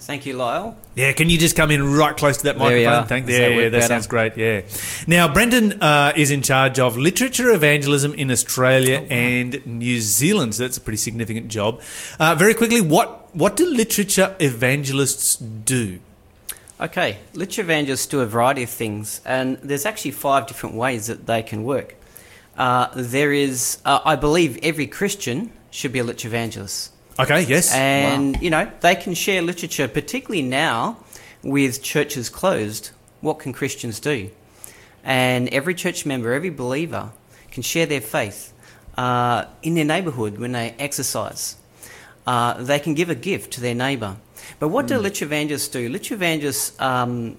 Thank 0.02 0.26
you, 0.26 0.34
Lyle. 0.34 0.76
Yeah, 0.94 1.12
can 1.12 1.28
you 1.28 1.38
just 1.38 1.56
come 1.56 1.70
in 1.72 1.92
right 1.92 2.16
close 2.16 2.36
to 2.38 2.44
that 2.44 2.56
There 2.58 2.68
microphone? 2.68 2.92
are. 3.02 3.06
Thank 3.06 3.26
Does 3.26 3.38
yeah, 3.38 3.48
that 3.48 3.54
yeah, 3.54 3.62
that 3.64 3.70
better? 3.72 3.86
sounds 3.86 4.06
great. 4.06 4.36
Yeah. 4.36 4.62
Now, 5.08 5.32
Brendan 5.32 5.82
uh, 5.82 6.12
is 6.16 6.30
in 6.30 6.42
charge 6.42 6.78
of 6.78 6.96
literature 6.96 7.50
evangelism 7.50 8.14
in 8.14 8.30
Oh, 8.30 8.32
Australia 8.32 9.04
and 9.10 9.64
New 9.66 10.00
Zealand. 10.00 10.54
So 10.54 10.62
that's 10.64 10.76
a 10.78 10.80
pretty 10.80 10.96
significant 10.98 11.48
job. 11.48 11.80
Uh, 12.18 12.34
very 12.36 12.54
quickly, 12.54 12.80
what 12.80 13.34
what 13.36 13.56
do 13.56 13.66
literature 13.66 14.34
evangelists 14.40 15.36
do? 15.36 15.98
Okay, 16.80 17.18
literature 17.34 17.60
evangelists 17.60 18.06
do 18.06 18.20
a 18.20 18.26
variety 18.26 18.62
of 18.62 18.70
things, 18.70 19.20
and 19.26 19.58
there's 19.58 19.84
actually 19.84 20.12
five 20.12 20.46
different 20.46 20.76
ways 20.76 21.08
that 21.08 21.26
they 21.26 21.42
can 21.42 21.62
work. 21.62 21.94
Uh, 22.56 22.88
there 22.94 23.34
is, 23.34 23.78
uh, 23.84 24.00
I 24.02 24.16
believe, 24.16 24.58
every 24.62 24.86
Christian 24.86 25.52
should 25.70 25.92
be 25.92 25.98
a 25.98 26.04
literature 26.04 26.28
evangelist. 26.28 26.92
Okay, 27.18 27.42
yes. 27.42 27.74
And, 27.74 28.40
you 28.40 28.48
know, 28.48 28.70
they 28.80 28.94
can 28.94 29.12
share 29.12 29.42
literature, 29.42 29.88
particularly 29.88 30.40
now 30.40 30.96
with 31.42 31.82
churches 31.82 32.30
closed. 32.30 32.92
What 33.20 33.38
can 33.40 33.52
Christians 33.52 34.00
do? 34.00 34.30
And 35.04 35.50
every 35.50 35.74
church 35.74 36.06
member, 36.06 36.32
every 36.32 36.48
believer 36.48 37.10
can 37.50 37.62
share 37.62 37.84
their 37.84 38.00
faith 38.00 38.54
uh, 38.96 39.44
in 39.62 39.74
their 39.74 39.84
neighbourhood 39.84 40.38
when 40.38 40.52
they 40.52 40.74
exercise. 40.78 41.56
Uh, 42.26 42.54
they 42.54 42.78
can 42.78 42.94
give 42.94 43.10
a 43.10 43.14
gift 43.14 43.52
to 43.54 43.60
their 43.60 43.74
neighbour. 43.74 44.16
But 44.58 44.68
what 44.68 44.86
do 44.86 44.96
literature 44.96 45.24
evangelists 45.26 45.68
do? 45.68 45.88
Literature 45.88 46.14
evangelists, 46.14 46.78
um, 46.80 47.36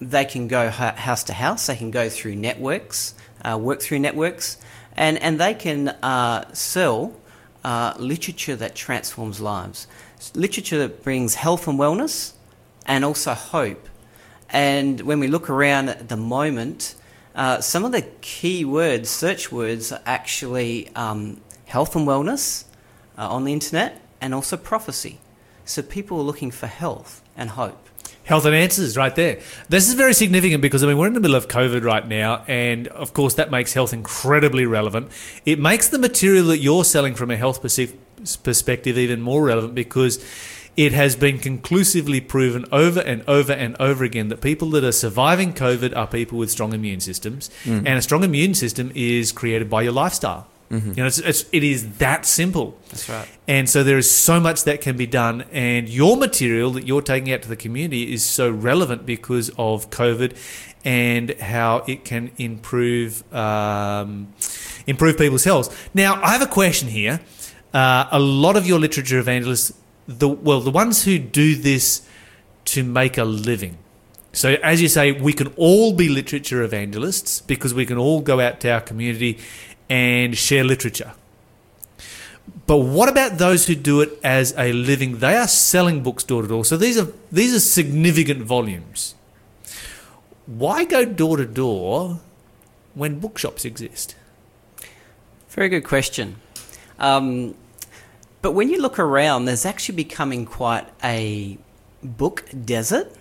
they 0.00 0.24
can 0.24 0.48
go 0.48 0.68
house 0.70 1.24
to 1.24 1.32
house, 1.32 1.66
they 1.66 1.76
can 1.76 1.90
go 1.90 2.08
through 2.08 2.36
networks, 2.36 3.14
uh, 3.44 3.58
work 3.58 3.80
through 3.80 3.98
networks, 3.98 4.58
and, 4.96 5.18
and 5.18 5.40
they 5.40 5.54
can 5.54 5.88
uh, 5.88 6.52
sell 6.52 7.14
uh, 7.64 7.94
literature 7.98 8.56
that 8.56 8.74
transforms 8.74 9.40
lives. 9.40 9.86
Literature 10.34 10.78
that 10.78 11.02
brings 11.02 11.34
health 11.34 11.66
and 11.68 11.78
wellness 11.78 12.32
and 12.86 13.04
also 13.04 13.34
hope. 13.34 13.88
And 14.50 15.00
when 15.00 15.18
we 15.18 15.26
look 15.26 15.50
around 15.50 15.88
at 15.88 16.08
the 16.08 16.16
moment, 16.16 16.94
uh, 17.34 17.60
some 17.60 17.84
of 17.84 17.92
the 17.92 18.02
key 18.20 18.64
words, 18.64 19.10
search 19.10 19.50
words, 19.50 19.92
are 19.92 20.00
actually 20.06 20.90
um, 20.94 21.40
health 21.66 21.96
and 21.96 22.06
wellness 22.06 22.64
uh, 23.18 23.28
on 23.28 23.44
the 23.44 23.52
internet 23.52 24.00
and 24.20 24.34
also 24.34 24.56
prophecy. 24.56 25.18
So 25.66 25.82
people 25.82 26.18
are 26.20 26.22
looking 26.22 26.50
for 26.50 26.68
health 26.68 27.22
and 27.36 27.50
hope. 27.50 27.88
Health 28.24 28.44
and 28.44 28.54
answers 28.54 28.96
right 28.96 29.14
there. 29.14 29.40
This 29.68 29.88
is 29.88 29.94
very 29.94 30.14
significant 30.14 30.62
because 30.62 30.82
I 30.82 30.86
mean 30.86 30.96
we're 30.96 31.08
in 31.08 31.12
the 31.12 31.20
middle 31.20 31.36
of 31.36 31.48
COVID 31.48 31.84
right 31.84 32.06
now, 32.06 32.44
and 32.48 32.88
of 32.88 33.12
course 33.12 33.34
that 33.34 33.50
makes 33.50 33.72
health 33.72 33.92
incredibly 33.92 34.64
relevant. 34.64 35.10
It 35.44 35.58
makes 35.58 35.88
the 35.88 35.98
material 35.98 36.46
that 36.46 36.58
you're 36.58 36.84
selling 36.84 37.14
from 37.14 37.30
a 37.30 37.36
health 37.36 37.60
perspective 37.62 38.98
even 38.98 39.20
more 39.20 39.44
relevant 39.44 39.74
because 39.74 40.24
it 40.76 40.92
has 40.92 41.16
been 41.16 41.38
conclusively 41.38 42.20
proven 42.20 42.64
over 42.70 43.00
and 43.00 43.22
over 43.28 43.52
and 43.52 43.76
over 43.80 44.04
again 44.04 44.28
that 44.28 44.40
people 44.40 44.70
that 44.70 44.84
are 44.84 44.92
surviving 44.92 45.52
COVID 45.52 45.96
are 45.96 46.06
people 46.06 46.38
with 46.38 46.50
strong 46.50 46.72
immune 46.72 47.00
systems, 47.00 47.50
mm. 47.64 47.78
and 47.78 47.88
a 47.88 48.02
strong 48.02 48.24
immune 48.24 48.54
system 48.54 48.92
is 48.94 49.32
created 49.32 49.70
by 49.70 49.82
your 49.82 49.92
lifestyle. 49.92 50.48
You 50.70 50.94
know, 50.94 51.06
it's, 51.06 51.18
it's, 51.18 51.44
it 51.52 51.62
is 51.62 51.98
that 51.98 52.26
simple. 52.26 52.76
That's 52.88 53.08
right. 53.08 53.28
And 53.46 53.68
so 53.68 53.84
there 53.84 53.98
is 53.98 54.10
so 54.10 54.40
much 54.40 54.64
that 54.64 54.80
can 54.80 54.96
be 54.96 55.06
done, 55.06 55.44
and 55.52 55.88
your 55.88 56.16
material 56.16 56.72
that 56.72 56.86
you're 56.86 57.02
taking 57.02 57.32
out 57.32 57.42
to 57.42 57.48
the 57.48 57.56
community 57.56 58.12
is 58.12 58.24
so 58.24 58.50
relevant 58.50 59.06
because 59.06 59.50
of 59.50 59.90
COVID 59.90 60.36
and 60.84 61.38
how 61.40 61.84
it 61.86 62.04
can 62.04 62.30
improve 62.38 63.22
um, 63.34 64.32
improve 64.86 65.18
people's 65.18 65.44
health. 65.44 65.90
Now, 65.94 66.20
I 66.22 66.30
have 66.30 66.42
a 66.42 66.46
question 66.46 66.88
here. 66.88 67.20
Uh, 67.72 68.06
a 68.10 68.18
lot 68.18 68.56
of 68.56 68.66
your 68.66 68.78
literature 68.78 69.18
evangelists, 69.18 69.72
the 70.08 70.28
well, 70.28 70.60
the 70.60 70.70
ones 70.70 71.04
who 71.04 71.18
do 71.18 71.54
this 71.56 72.08
to 72.66 72.82
make 72.82 73.18
a 73.18 73.24
living. 73.24 73.78
So, 74.32 74.50
as 74.62 74.82
you 74.82 74.88
say, 74.88 75.12
we 75.12 75.32
can 75.32 75.48
all 75.56 75.92
be 75.92 76.08
literature 76.08 76.62
evangelists 76.62 77.40
because 77.40 77.72
we 77.72 77.86
can 77.86 77.96
all 77.96 78.20
go 78.20 78.38
out 78.38 78.60
to 78.60 78.70
our 78.70 78.80
community 78.80 79.38
and 79.88 80.36
share 80.36 80.64
literature. 80.64 81.12
But 82.66 82.78
what 82.78 83.08
about 83.08 83.38
those 83.38 83.66
who 83.66 83.74
do 83.74 84.00
it 84.00 84.18
as 84.24 84.52
a 84.56 84.72
living? 84.72 85.18
They 85.18 85.36
are 85.36 85.48
selling 85.48 86.02
books 86.02 86.24
door 86.24 86.42
to 86.42 86.48
door. 86.48 86.64
So 86.64 86.76
these 86.76 86.98
are 86.98 87.08
these 87.30 87.54
are 87.54 87.60
significant 87.60 88.42
volumes. 88.42 89.14
Why 90.46 90.84
go 90.84 91.04
door 91.04 91.36
to 91.38 91.46
door 91.46 92.20
when 92.94 93.18
bookshops 93.20 93.64
exist? 93.64 94.14
Very 95.50 95.68
good 95.68 95.84
question. 95.84 96.36
Um, 96.98 97.54
but 98.42 98.52
when 98.52 98.68
you 98.68 98.80
look 98.80 98.98
around, 98.98 99.44
there's 99.46 99.64
actually 99.66 99.96
becoming 99.96 100.44
quite 100.46 100.86
a 101.02 101.58
book 102.02 102.44
desert 102.64 103.12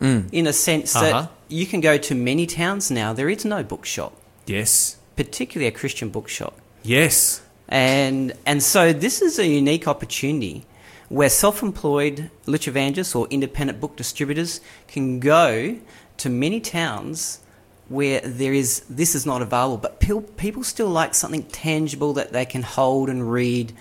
in 0.00 0.48
a 0.48 0.52
sense 0.52 0.96
Uh-huh. 0.96 1.10
that 1.12 1.30
you 1.48 1.64
can 1.64 1.80
go 1.80 1.96
to 1.96 2.14
many 2.16 2.44
towns 2.44 2.90
now, 2.90 3.12
there 3.12 3.28
is 3.28 3.44
no 3.44 3.62
bookshop, 3.62 4.12
Yes. 4.46 4.96
Particularly 5.16 5.68
a 5.68 5.72
Christian 5.72 6.08
bookshop. 6.10 6.58
Yes. 6.82 7.42
And, 7.68 8.32
and 8.44 8.62
so 8.62 8.92
this 8.92 9.22
is 9.22 9.38
a 9.38 9.46
unique 9.46 9.88
opportunity 9.88 10.66
where 11.08 11.28
self-employed 11.28 12.30
literature 12.46 12.70
evangelists 12.70 13.14
or 13.14 13.26
independent 13.28 13.80
book 13.80 13.96
distributors 13.96 14.60
can 14.88 15.20
go 15.20 15.76
to 16.16 16.28
many 16.30 16.60
towns 16.60 17.40
where 17.88 18.20
there 18.20 18.54
is 18.54 18.80
this 18.88 19.14
is 19.14 19.26
not 19.26 19.42
available, 19.42 19.76
but 19.76 20.00
people 20.00 20.64
still 20.64 20.88
like 20.88 21.14
something 21.14 21.42
tangible 21.44 22.14
that 22.14 22.32
they 22.32 22.46
can 22.46 22.62
hold 22.62 23.10
and 23.10 23.30
read, 23.30 23.72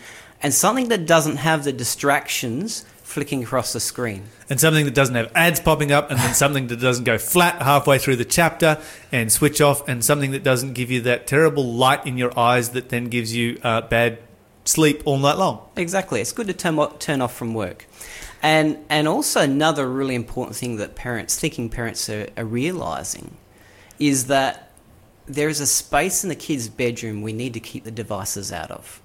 and 0.43 0.53
something 0.53 0.89
that 0.89 1.05
doesn't 1.05 1.37
have 1.37 1.63
the 1.63 1.71
distractions 1.71 2.83
flicking 3.11 3.43
across 3.43 3.73
the 3.73 3.79
screen. 3.79 4.23
And 4.49 4.59
something 4.59 4.85
that 4.85 4.93
doesn't 4.93 5.15
have 5.15 5.31
ads 5.35 5.59
popping 5.59 5.91
up, 5.91 6.09
and 6.09 6.19
then 6.19 6.33
something 6.33 6.67
that 6.67 6.79
doesn't 6.79 7.03
go 7.03 7.17
flat 7.17 7.61
halfway 7.61 7.99
through 7.99 8.15
the 8.15 8.25
chapter 8.25 8.79
and 9.11 9.31
switch 9.31 9.61
off, 9.61 9.87
and 9.87 10.03
something 10.03 10.31
that 10.31 10.43
doesn't 10.43 10.73
give 10.73 10.89
you 10.89 11.01
that 11.01 11.27
terrible 11.27 11.73
light 11.73 12.05
in 12.07 12.17
your 12.17 12.37
eyes 12.39 12.69
that 12.69 12.89
then 12.89 13.05
gives 13.05 13.35
you 13.35 13.59
uh, 13.63 13.81
bad 13.81 14.19
sleep 14.63 15.01
all 15.05 15.17
night 15.17 15.37
long. 15.37 15.61
Exactly. 15.75 16.21
It's 16.21 16.31
good 16.31 16.47
to 16.47 16.53
turn, 16.53 16.79
turn 16.99 17.21
off 17.21 17.35
from 17.35 17.53
work. 17.53 17.87
And, 18.41 18.77
and 18.89 19.07
also, 19.07 19.41
another 19.41 19.87
really 19.87 20.15
important 20.15 20.55
thing 20.55 20.77
that 20.77 20.95
parents, 20.95 21.37
thinking 21.37 21.69
parents, 21.69 22.09
are, 22.09 22.27
are 22.37 22.45
realizing 22.45 23.37
is 23.99 24.27
that 24.27 24.71
there 25.27 25.49
is 25.49 25.59
a 25.59 25.67
space 25.67 26.23
in 26.23 26.29
the 26.29 26.35
kids' 26.35 26.67
bedroom 26.67 27.21
we 27.21 27.33
need 27.33 27.53
to 27.53 27.59
keep 27.59 27.83
the 27.83 27.91
devices 27.91 28.51
out 28.51 28.71
of. 28.71 29.01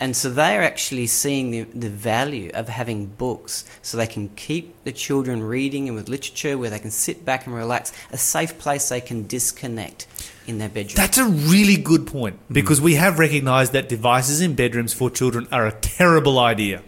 And 0.00 0.16
so 0.16 0.30
they 0.30 0.56
are 0.56 0.62
actually 0.62 1.06
seeing 1.08 1.50
the, 1.50 1.62
the 1.62 1.90
value 1.90 2.50
of 2.54 2.68
having 2.68 3.06
books 3.06 3.64
so 3.82 3.96
they 3.96 4.06
can 4.06 4.28
keep 4.30 4.84
the 4.84 4.92
children 4.92 5.42
reading 5.42 5.88
and 5.88 5.96
with 5.96 6.08
literature 6.08 6.56
where 6.56 6.70
they 6.70 6.78
can 6.78 6.90
sit 6.90 7.24
back 7.24 7.46
and 7.46 7.54
relax, 7.54 7.92
a 8.12 8.18
safe 8.18 8.58
place 8.58 8.88
they 8.88 9.00
can 9.00 9.26
disconnect 9.26 10.06
in 10.46 10.58
their 10.58 10.68
bedroom. 10.68 10.94
That's 10.96 11.18
a 11.18 11.26
really 11.26 11.76
good 11.76 12.06
point 12.06 12.38
because 12.50 12.80
we 12.80 12.94
have 12.94 13.18
recognized 13.18 13.72
that 13.72 13.88
devices 13.88 14.40
in 14.40 14.54
bedrooms 14.54 14.92
for 14.92 15.10
children 15.10 15.48
are 15.50 15.66
a 15.66 15.72
terrible 15.72 16.38
idea. 16.38 16.82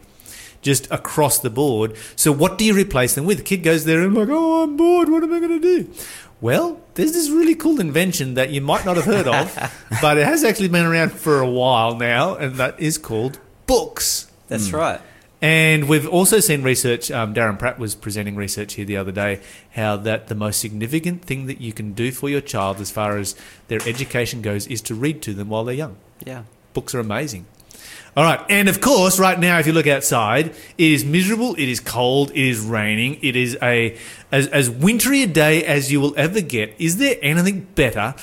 Just 0.62 0.90
across 0.90 1.38
the 1.38 1.50
board. 1.50 1.96
So, 2.16 2.32
what 2.32 2.58
do 2.58 2.64
you 2.64 2.74
replace 2.74 3.14
them 3.14 3.24
with? 3.24 3.38
The 3.38 3.44
kid 3.44 3.62
goes 3.62 3.84
there 3.84 4.02
and, 4.02 4.14
like, 4.14 4.28
oh, 4.30 4.62
I'm 4.64 4.76
bored. 4.76 5.08
What 5.08 5.22
am 5.22 5.32
I 5.32 5.38
going 5.40 5.60
to 5.60 5.84
do? 5.84 5.90
Well, 6.40 6.80
there's 6.94 7.12
this 7.12 7.30
really 7.30 7.54
cool 7.54 7.80
invention 7.80 8.34
that 8.34 8.50
you 8.50 8.60
might 8.60 8.84
not 8.84 8.96
have 8.96 9.04
heard 9.04 9.28
of, 9.28 9.74
but 10.02 10.18
it 10.18 10.26
has 10.26 10.42
actually 10.42 10.68
been 10.68 10.86
around 10.86 11.12
for 11.12 11.40
a 11.40 11.48
while 11.48 11.96
now, 11.96 12.34
and 12.34 12.56
that 12.56 12.80
is 12.80 12.98
called 12.98 13.38
books. 13.66 14.30
That's 14.48 14.72
right. 14.72 15.00
And 15.42 15.88
we've 15.88 16.06
also 16.06 16.40
seen 16.40 16.62
research. 16.62 17.10
Um, 17.10 17.32
Darren 17.32 17.58
Pratt 17.58 17.78
was 17.78 17.94
presenting 17.94 18.36
research 18.36 18.74
here 18.74 18.84
the 18.84 18.98
other 18.98 19.12
day. 19.12 19.40
How 19.74 19.96
that 19.96 20.28
the 20.28 20.34
most 20.34 20.60
significant 20.60 21.24
thing 21.24 21.46
that 21.46 21.60
you 21.60 21.72
can 21.72 21.92
do 21.92 22.12
for 22.12 22.28
your 22.28 22.42
child, 22.42 22.80
as 22.80 22.90
far 22.90 23.16
as 23.16 23.34
their 23.68 23.80
education 23.86 24.42
goes, 24.42 24.66
is 24.66 24.82
to 24.82 24.94
read 24.94 25.22
to 25.22 25.32
them 25.32 25.48
while 25.48 25.64
they're 25.64 25.74
young. 25.74 25.96
Yeah. 26.26 26.42
Books 26.74 26.94
are 26.94 27.00
amazing. 27.00 27.46
All 28.16 28.24
right, 28.24 28.44
and 28.50 28.68
of 28.68 28.80
course, 28.80 29.20
right 29.20 29.38
now, 29.38 29.60
if 29.60 29.68
you 29.68 29.72
look 29.72 29.86
outside, 29.86 30.46
it 30.46 30.56
is 30.78 31.04
miserable. 31.04 31.54
It 31.54 31.68
is 31.68 31.78
cold. 31.78 32.32
It 32.32 32.38
is 32.38 32.58
raining. 32.58 33.18
It 33.22 33.36
is 33.36 33.56
a 33.62 33.96
as 34.32 34.48
as 34.48 34.68
wintry 34.68 35.22
a 35.22 35.28
day 35.28 35.64
as 35.64 35.92
you 35.92 36.00
will 36.00 36.14
ever 36.16 36.40
get. 36.40 36.74
Is 36.76 36.96
there 36.96 37.16
anything 37.22 37.68
better 37.76 38.16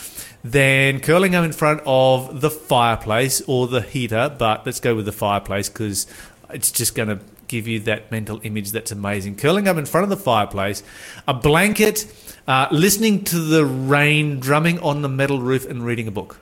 than 0.43 0.99
curling 0.99 1.35
up 1.35 1.45
in 1.45 1.53
front 1.53 1.81
of 1.85 2.41
the 2.41 2.49
fireplace 2.49 3.41
or 3.47 3.67
the 3.67 3.81
heater? 3.81 4.29
But 4.37 4.65
let's 4.65 4.81
go 4.81 4.93
with 4.93 5.05
the 5.05 5.13
fireplace 5.13 5.69
because 5.69 6.05
it's 6.49 6.69
just 6.69 6.93
going 6.93 7.07
to 7.07 7.19
give 7.47 7.65
you 7.65 7.79
that 7.81 8.11
mental 8.11 8.41
image 8.43 8.71
that's 8.71 8.91
amazing. 8.91 9.37
Curling 9.37 9.69
up 9.69 9.77
in 9.77 9.85
front 9.85 10.03
of 10.03 10.09
the 10.09 10.17
fireplace, 10.17 10.83
a 11.29 11.33
blanket, 11.33 12.13
uh, 12.45 12.67
listening 12.71 13.23
to 13.23 13.39
the 13.39 13.65
rain 13.65 14.41
drumming 14.41 14.79
on 14.79 15.01
the 15.01 15.09
metal 15.09 15.39
roof, 15.39 15.65
and 15.65 15.85
reading 15.85 16.09
a 16.09 16.11
book. 16.11 16.41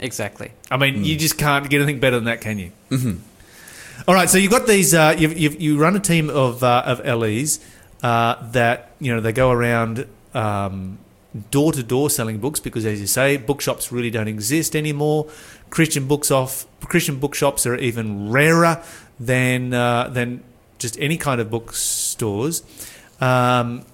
Exactly. 0.00 0.52
I 0.70 0.76
mean, 0.76 1.04
you 1.04 1.16
just 1.16 1.38
can't 1.38 1.68
get 1.68 1.76
anything 1.80 2.00
better 2.00 2.16
than 2.16 2.24
that, 2.24 2.40
can 2.40 2.58
you? 2.58 2.72
Mm-hmm. 2.90 3.18
All 4.08 4.14
right, 4.14 4.28
so 4.28 4.38
you've 4.38 4.50
got 4.50 4.66
these. 4.66 4.94
Uh, 4.94 5.14
you've, 5.16 5.38
you've, 5.38 5.60
you 5.60 5.78
run 5.78 5.94
a 5.94 6.00
team 6.00 6.30
of 6.30 6.64
uh, 6.64 6.82
of 6.86 7.04
LEs 7.04 7.60
uh, 8.02 8.50
that 8.50 8.92
you 8.98 9.14
know 9.14 9.20
they 9.20 9.32
go 9.32 9.50
around 9.50 10.06
door 11.50 11.72
to 11.72 11.82
door 11.82 12.10
selling 12.10 12.38
books 12.38 12.60
because, 12.60 12.84
as 12.84 13.00
you 13.00 13.06
say, 13.06 13.36
bookshops 13.36 13.92
really 13.92 14.10
don't 14.10 14.28
exist 14.28 14.74
anymore. 14.74 15.28
Christian 15.70 16.08
books 16.08 16.30
off 16.30 16.66
Christian 16.80 17.18
bookshops 17.18 17.66
are 17.66 17.76
even 17.76 18.30
rarer 18.30 18.82
than 19.18 19.72
uh, 19.72 20.08
than 20.08 20.42
just 20.78 20.98
any 20.98 21.16
kind 21.16 21.40
of 21.40 21.50
bookstores. 21.50 22.62
Um, 23.20 23.84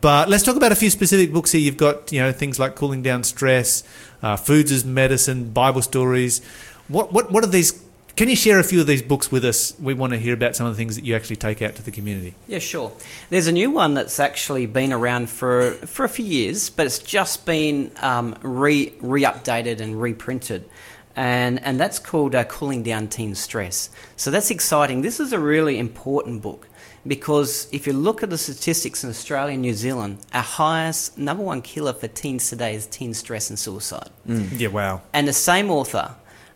but 0.00 0.28
let's 0.28 0.42
talk 0.42 0.56
about 0.56 0.72
a 0.72 0.76
few 0.76 0.90
specific 0.90 1.32
books 1.32 1.52
here. 1.52 1.60
You've 1.60 1.76
got 1.76 2.12
you 2.12 2.20
know 2.20 2.32
things 2.32 2.58
like 2.58 2.74
cooling 2.74 3.02
down 3.02 3.24
stress, 3.24 3.82
uh, 4.22 4.36
foods 4.36 4.70
as 4.72 4.84
medicine, 4.84 5.50
Bible 5.50 5.82
stories. 5.82 6.42
What 6.88 7.12
what 7.12 7.30
what 7.30 7.44
are 7.44 7.48
these 7.48 7.82
can 8.20 8.28
you 8.28 8.36
share 8.36 8.58
a 8.58 8.64
few 8.64 8.82
of 8.82 8.86
these 8.86 9.00
books 9.00 9.32
with 9.32 9.46
us? 9.46 9.72
We 9.80 9.94
want 9.94 10.12
to 10.12 10.18
hear 10.18 10.34
about 10.34 10.54
some 10.54 10.66
of 10.66 10.74
the 10.74 10.76
things 10.76 10.96
that 10.96 11.06
you 11.06 11.16
actually 11.16 11.36
take 11.36 11.62
out 11.62 11.76
to 11.76 11.82
the 11.82 11.90
community. 11.90 12.34
Yeah, 12.46 12.58
sure. 12.58 12.92
There's 13.30 13.46
a 13.46 13.52
new 13.52 13.70
one 13.70 13.94
that's 13.94 14.20
actually 14.20 14.66
been 14.66 14.92
around 14.92 15.30
for 15.30 15.70
for 15.72 16.04
a 16.04 16.08
few 16.08 16.26
years, 16.26 16.68
but 16.68 16.84
it's 16.84 16.98
just 16.98 17.46
been 17.46 17.90
um, 18.02 18.36
re 18.42 18.92
re 19.00 19.22
updated 19.22 19.80
and 19.80 19.98
reprinted, 19.98 20.68
and 21.16 21.62
and 21.64 21.78
that's 21.78 21.98
called 21.98 22.34
uh, 22.34 22.44
"Cooling 22.44 22.82
Down 22.82 23.08
Teen 23.08 23.34
Stress." 23.34 23.90
So 24.16 24.30
that's 24.30 24.50
exciting. 24.50 25.02
This 25.02 25.20
is 25.20 25.32
a 25.32 25.38
really 25.38 25.78
important 25.78 26.42
book 26.42 26.68
because 27.06 27.68
if 27.72 27.86
you 27.86 27.92
look 27.92 28.22
at 28.22 28.30
the 28.30 28.38
statistics 28.38 29.04
in 29.04 29.10
Australia 29.10 29.54
and 29.54 29.62
New 29.62 29.74
Zealand, 29.74 30.18
our 30.34 30.42
highest 30.42 31.16
number 31.16 31.42
one 31.42 31.62
killer 31.62 31.92
for 31.92 32.08
teens 32.08 32.48
today 32.48 32.74
is 32.74 32.86
teen 32.86 33.14
stress 33.14 33.50
and 33.50 33.58
suicide. 33.58 34.10
Yeah, 34.26 34.68
wow. 34.68 35.02
And 35.12 35.26
the 35.26 35.32
same 35.32 35.70
author, 35.70 36.14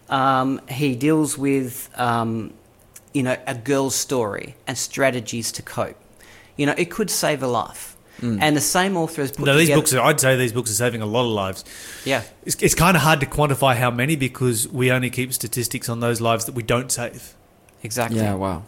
um, 0.09 0.61
he 0.69 0.95
deals 0.95 1.39
with, 1.39 1.91
um, 1.99 2.53
you 3.13 3.23
know, 3.23 3.37
a 3.47 3.55
girl's 3.55 3.95
story 3.95 4.55
and 4.67 4.77
strategies 4.77 5.51
to 5.53 5.63
cope. 5.63 5.97
You 6.57 6.67
know, 6.67 6.75
it 6.77 6.91
could 6.91 7.11
save 7.11 7.43
a 7.43 7.49
life. 7.49 7.94
And 8.23 8.57
the 8.57 8.61
same 8.61 8.97
author 8.97 9.21
has 9.23 9.33
put 9.33 9.45
No, 9.45 9.55
these 9.57 9.67
together- 9.69 9.81
books, 9.83 9.93
are, 9.93 10.01
I'd 10.01 10.19
say 10.21 10.35
these 10.37 10.53
books 10.53 10.71
are 10.71 10.75
saving 10.75 11.03
a 11.03 11.07
lot 11.07 11.23
of 11.27 11.33
lives. 11.33 11.65
Yeah, 12.07 12.23
It's, 12.47 12.57
it's 12.63 12.75
kind 12.75 12.97
of 12.97 13.03
hard 13.03 13.21
to 13.21 13.27
quantify 13.27 13.77
how 13.77 13.91
many 13.91 14.17
because 14.17 14.67
we 14.69 14.91
only 14.91 15.11
keep 15.11 15.33
statistics 15.35 15.89
on 15.91 16.01
those 16.01 16.21
lives 16.23 16.47
that 16.47 16.55
we 16.55 16.63
don't 16.63 16.91
save. 16.91 17.35
exactly. 17.83 18.21
Yeah, 18.21 18.35
wow. 18.35 18.63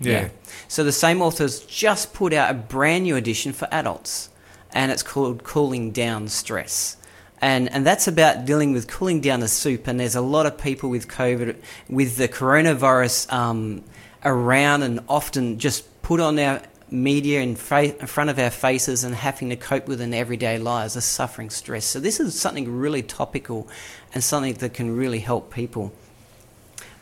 Yeah. 0.00 0.28
So 0.68 0.84
the 0.84 0.92
same 0.92 1.20
author's 1.22 1.58
just 1.60 2.12
put 2.14 2.32
out 2.32 2.50
a 2.52 2.54
brand 2.54 3.02
new 3.04 3.16
edition 3.16 3.52
for 3.52 3.66
adults, 3.72 4.30
and 4.72 4.92
it's 4.92 5.02
called 5.02 5.42
Cooling 5.42 5.90
Down 5.90 6.28
Stress. 6.28 6.96
And, 7.40 7.68
and 7.72 7.84
that's 7.86 8.06
about 8.06 8.44
dealing 8.44 8.72
with 8.72 8.86
cooling 8.86 9.20
down 9.20 9.40
the 9.40 9.48
soup. 9.48 9.86
And 9.88 9.98
there's 9.98 10.14
a 10.14 10.20
lot 10.20 10.46
of 10.46 10.56
people 10.58 10.88
with 10.90 11.08
COVID, 11.08 11.56
with 11.88 12.16
the 12.16 12.28
coronavirus 12.28 13.32
um, 13.32 13.82
around, 14.24 14.82
and 14.82 15.00
often 15.08 15.58
just 15.58 15.84
put 16.02 16.20
on 16.20 16.38
our 16.38 16.62
media 16.90 17.40
in, 17.40 17.56
fa- 17.56 17.98
in 17.98 18.06
front 18.06 18.30
of 18.30 18.38
our 18.38 18.50
faces 18.50 19.04
and 19.04 19.14
having 19.14 19.50
to 19.50 19.56
cope 19.56 19.86
with 19.86 20.00
in 20.00 20.14
everyday 20.14 20.58
lives 20.58 20.96
are 20.96 21.00
suffering 21.00 21.50
stress. 21.50 21.84
So 21.84 22.00
this 22.00 22.20
is 22.20 22.38
something 22.38 22.70
really 22.70 23.02
topical 23.02 23.68
and 24.14 24.22
something 24.22 24.54
that 24.54 24.74
can 24.74 24.96
really 24.96 25.20
help 25.20 25.52
people. 25.52 25.92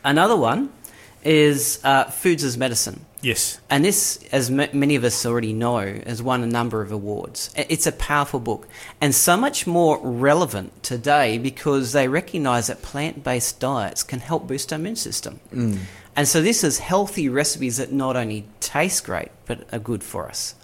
Another 0.05 0.37
one 0.37 0.71
is 1.25 1.81
uh, 1.83 2.05
foods 2.05 2.45
as 2.45 2.57
medicine. 2.57 3.05
Yes. 3.23 3.59
And 3.69 3.85
this, 3.85 4.23
as 4.31 4.50
m- 4.50 4.69
many 4.73 4.95
of 4.95 5.02
us 5.02 5.26
already 5.26 5.52
know, 5.52 6.00
has 6.07 6.23
won 6.23 6.45
a 6.45 6.47
number 6.47 6.81
of 6.81 6.93
awards. 6.93 7.50
It's 7.57 7.87
a 7.87 7.93
powerful 7.93 8.38
book 8.38 8.69
and 9.00 9.12
so 9.14 9.37
much 9.37 9.66
more 9.66 9.99
relevant 10.00 10.85
today 10.85 11.38
because 11.38 11.93
they 11.93 12.07
recognise 12.07 12.69
that 12.69 12.83
plant 12.83 13.25
based 13.25 13.59
diets 13.59 14.05
can 14.05 14.21
help 14.21 14.47
boost 14.47 14.73
our 14.73 14.78
immune 14.78 14.97
system. 14.97 15.40
And 16.17 16.27
so 16.27 16.41
this 16.43 16.65
is 16.65 16.79
healthy 16.79 17.29
recipes 17.29 17.77
that 17.77 17.93
not 17.93 18.17
only 18.17 18.47
taste 18.61 19.05
great 19.05 19.31
but 19.47 19.67
are 19.73 19.79
good 19.79 20.03
for 20.03 20.27
us. 20.29 20.55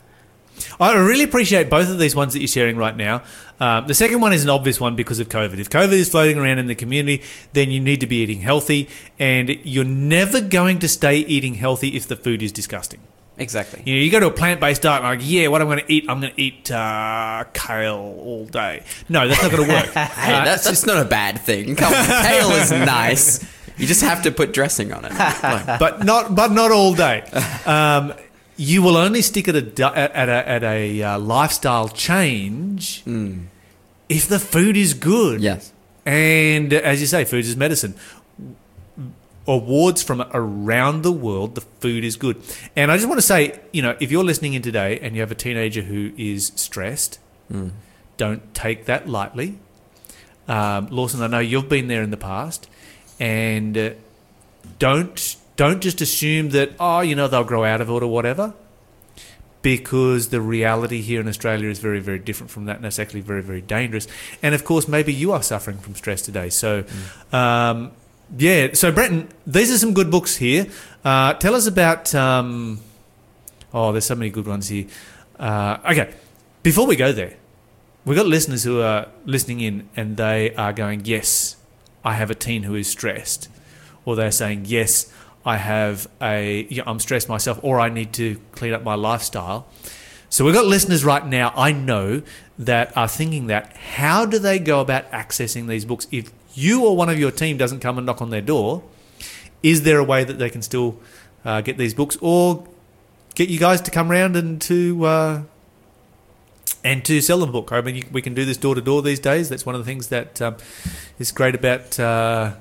I 0.79 0.95
really 0.95 1.25
appreciate 1.25 1.71
both 1.71 1.89
of 1.89 1.99
these 1.99 2.15
ones 2.15 2.33
that 2.35 2.41
you're 2.41 2.49
sharing 2.49 2.77
right 2.77 2.97
now. 2.97 3.23
Um, 3.59 3.87
the 3.87 3.95
second 3.95 4.21
one 4.21 4.33
is 4.33 4.45
an 4.45 4.51
obvious 4.51 4.79
one 4.81 4.97
because 4.97 5.19
of 5.19 5.29
COVID. 5.29 5.59
If 5.59 5.71
COVID 5.71 5.93
is 5.93 6.09
floating 6.11 6.39
around 6.39 6.59
in 6.59 6.67
the 6.67 6.75
community, 6.75 7.23
then 7.53 7.71
you 7.71 7.81
need 7.81 8.01
to 8.01 8.07
be 8.07 8.17
eating 8.17 8.41
healthy, 8.41 8.89
and 9.19 9.49
you're 9.65 9.85
never 9.85 10.41
going 10.41 10.79
to 10.81 10.89
stay 10.89 11.19
eating 11.19 11.55
healthy 11.55 11.97
if 11.97 12.07
the 12.07 12.17
food 12.17 12.43
is 12.43 12.53
disgusting. 12.53 13.01
Exactly. 13.39 13.83
You 13.87 13.95
know, 13.95 14.01
you 14.03 14.11
go 14.11 14.21
to 14.21 14.27
a 14.27 14.31
plant-based 14.31 14.83
diet, 14.83 15.03
like, 15.03 15.21
yeah, 15.23 15.49
what 15.49 15.63
I'm 15.63 15.69
going 15.69 15.81
to 15.81 15.91
eat, 15.93 16.05
I'm 16.09 16.21
going 16.21 16.35
to 16.35 16.41
eat 16.41 16.71
uh, 16.71 17.45
kale 17.55 17.95
all 18.19 18.45
day. 18.45 18.83
No, 19.09 19.27
that's 19.27 19.43
not 19.43 19.51
going 19.53 19.67
to 19.67 19.73
work. 19.75 19.87
Hey, 19.95 20.35
Uh, 20.35 20.45
that's, 20.45 20.65
that's 20.65 20.85
not 20.85 21.05
a 21.05 21.09
bad 21.09 21.41
thing. 21.41 21.75
Come 21.77 21.93
on, 21.95 22.05
kale 22.05 22.51
is 22.51 22.71
nice. 22.73 23.45
You 23.79 23.87
just 23.87 24.03
have 24.03 24.23
to 24.23 24.31
put 24.31 24.53
dressing 24.53 24.93
on 24.93 25.05
it. 25.05 25.13
Like, 25.43 25.79
but 25.79 26.05
not 26.05 26.35
but 26.35 26.53
not 26.53 26.71
all 26.71 26.95
day. 26.95 27.23
Um, 27.67 28.13
you 28.57 28.83
will 28.83 28.97
only 28.97 29.23
stick 29.23 29.49
at 29.49 29.57
a 29.57 29.65
at 29.85 30.13
at 30.13 30.29
a, 30.29 30.49
at 30.49 30.63
a 30.63 31.03
uh, 31.03 31.19
lifestyle 31.19 31.89
change 31.89 33.03
if 34.09 34.29
the 34.29 34.39
food 34.39 34.77
is 34.77 34.95
good. 34.95 35.41
yes. 35.41 35.73
And 36.05 36.75
uh, 36.75 36.79
as 36.79 37.01
you 37.01 37.07
say, 37.07 37.25
food 37.25 37.45
is 37.45 37.57
medicine. 37.57 37.95
Awards 39.47 40.05
from 40.05 40.23
around 40.33 41.03
the 41.03 41.11
world, 41.11 41.57
the 41.57 41.63
food 41.63 42.05
is 42.05 42.15
good. 42.17 42.41
And 42.77 42.93
I 42.93 42.97
just 42.97 43.09
want 43.09 43.19
to 43.19 43.27
say, 43.27 43.59
you 43.73 43.83
know, 43.83 43.97
if 43.99 44.13
you're 44.13 44.23
listening 44.23 44.55
in 44.55 44.63
today 44.63 45.01
and 45.01 45.17
you 45.17 45.21
have 45.21 45.33
a 45.33 45.37
teenager 45.37 45.83
who 45.83 46.13
is 46.17 46.53
stressed, 46.55 47.19
don't 48.17 48.55
take 48.55 48.85
that 48.85 49.09
lightly. 49.09 49.59
Um, 50.47 50.87
Lawson, 50.91 51.23
I 51.23 51.27
know 51.27 51.41
you've 51.41 51.69
been 51.69 51.89
there 51.89 52.03
in 52.03 52.11
the 52.11 52.17
past, 52.17 52.69
and 53.19 53.77
uh, 53.77 53.91
don't 54.79 55.37
don't 55.57 55.81
just 55.81 56.01
assume 56.01 56.51
that 56.51 56.73
oh, 56.81 57.01
you 57.01 57.15
know, 57.15 57.29
they'll 57.29 57.45
grow 57.45 57.65
out 57.65 57.81
of 57.81 57.89
it 57.89 58.03
or 58.03 58.07
whatever 58.07 58.55
because 59.63 60.29
the 60.29 60.41
reality 60.41 61.01
here 61.01 61.21
in 61.21 61.29
Australia 61.29 61.71
is 61.71 61.79
very, 61.79 62.01
very 62.01 62.19
different 62.19 62.51
from 62.51 62.67
that, 62.67 62.77
and 62.77 62.85
that's 62.85 62.99
actually 62.99 63.21
very, 63.21 63.43
very 63.43 63.61
dangerous. 63.61 64.07
And 64.43 64.55
of 64.55 64.65
course, 64.65 64.89
maybe 64.89 65.15
you 65.15 65.33
are 65.33 65.43
suffering 65.43 65.79
from 65.79 65.95
stress 65.95 66.21
today. 66.21 66.51
So, 66.51 66.85
um, 67.33 67.93
yeah. 68.37 68.71
So, 68.75 68.93
Brenton, 68.93 69.29
these 69.47 69.73
are 69.73 69.79
some 69.79 69.95
good 69.95 70.11
books 70.11 70.37
here. 70.37 70.67
Uh, 71.05 71.35
tell 71.35 71.55
us 71.55 71.67
about. 71.67 72.15
Um, 72.15 72.81
oh, 73.73 73.93
there's 73.93 74.05
so 74.05 74.17
many 74.17 74.31
good 74.31 74.47
ones 74.47 74.69
here. 74.69 74.87
Uh, 75.39 75.79
okay, 75.91 76.13
before 76.63 76.87
we 76.87 76.97
go 76.97 77.13
there, 77.13 77.35
we've 78.05 78.17
got 78.17 78.27
listeners 78.27 78.65
who 78.65 78.81
are 78.81 79.09
listening 79.25 79.61
in, 79.61 79.89
and 79.97 80.17
they 80.17 80.55
are 80.57 80.73
going, 80.73 81.03
"Yes, 81.05 81.57
I 82.05 82.15
have 82.15 82.31
a 82.31 82.35
teen 82.35 82.65
who 82.65 82.75
is 82.75 82.89
stressed," 82.89 83.49
or 84.05 84.17
they're 84.17 84.31
saying, 84.31 84.65
"Yes." 84.67 85.13
I 85.45 85.57
have 85.57 86.09
a, 86.21 86.69
you 86.71 86.77
know, 86.77 86.85
I'm 86.87 87.01
stressed 87.01 87.29
myself, 87.29 87.59
or 87.63 87.81
I 87.81 87.89
need 87.89 88.13
to 88.13 88.41
clean 88.53 88.73
up 88.73 88.85
my 88.85 88.95
lifestyle. 88.95 89.67
So 90.29 90.45
we've 90.45 90.55
got 90.55 90.67
listeners 90.67 91.05
right 91.05 91.27
now, 91.27 91.53
I 91.57 91.73
know, 91.73 92.23
that 92.59 92.97
are 92.97 93.09
thinking 93.09 93.49
that 93.49 93.77
how 93.77 94.25
do 94.25 94.39
they 94.39 94.59
go 94.59 94.81
about 94.81 95.11
accessing 95.11 95.67
these 95.67 95.85
books? 95.85 96.07
If 96.11 96.31
you 96.55 96.85
or 96.87 96.97
one 96.97 97.09
of 97.09 97.19
your 97.19 97.31
team 97.31 97.57
doesn't 97.57 97.81
come 97.81 97.99
and 97.99 98.07
knock 98.07 98.23
on 98.23 98.31
their 98.31 98.41
door, 98.41 98.85
is 99.63 99.83
there 99.83 99.99
a 99.99 100.05
way 100.05 100.25
that 100.25 100.39
they 100.39 100.49
can 100.49 100.63
still 100.63 100.99
uh, 101.45 101.61
get 101.61 101.77
these 101.77 101.93
books 101.93 102.17
or 102.21 102.67
get 103.35 103.49
you 103.49 103.59
guys 103.59 103.81
to 103.81 103.91
come 103.91 104.11
round 104.11 104.37
and 104.37 104.61
to 104.63 105.05
uh, 105.05 105.43
and 106.85 107.05
to 107.05 107.21
sell 107.21 107.39
them 107.39 107.51
a 107.51 107.53
book? 107.53 107.73
I 107.73 107.81
mean, 107.81 107.97
you, 107.97 108.05
we 108.11 108.23
can 108.23 108.35
do 108.35 108.45
this 108.45 108.57
door 108.57 108.75
to 108.75 108.81
door 108.81 109.03
these 109.03 109.21
days. 109.21 109.49
That's 109.49 109.67
one 109.67 109.75
of 109.75 109.81
the 109.81 109.85
things 109.85 110.09
that 110.09 110.41
um, 110.43 110.57
is 111.19 111.33
great 111.33 111.55
about 111.55 111.99
uh, 111.99 112.55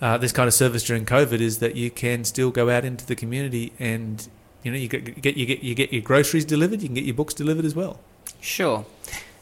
uh, 0.00 0.18
this 0.18 0.32
kind 0.32 0.46
of 0.46 0.54
service 0.54 0.84
during 0.84 1.04
COVID 1.04 1.40
is 1.40 1.58
that 1.58 1.76
you 1.76 1.90
can 1.90 2.24
still 2.24 2.50
go 2.50 2.70
out 2.70 2.84
into 2.84 3.06
the 3.06 3.16
community 3.16 3.72
and 3.78 4.28
you 4.62 4.70
know 4.70 4.78
you 4.78 4.88
get, 4.88 5.20
get 5.20 5.36
you 5.36 5.46
get 5.46 5.62
you 5.62 5.74
get 5.74 5.92
your 5.92 6.02
groceries 6.02 6.44
delivered, 6.44 6.82
you 6.82 6.88
can 6.88 6.94
get 6.94 7.04
your 7.04 7.14
books 7.14 7.34
delivered 7.34 7.64
as 7.64 7.74
well. 7.74 8.00
Sure. 8.40 8.84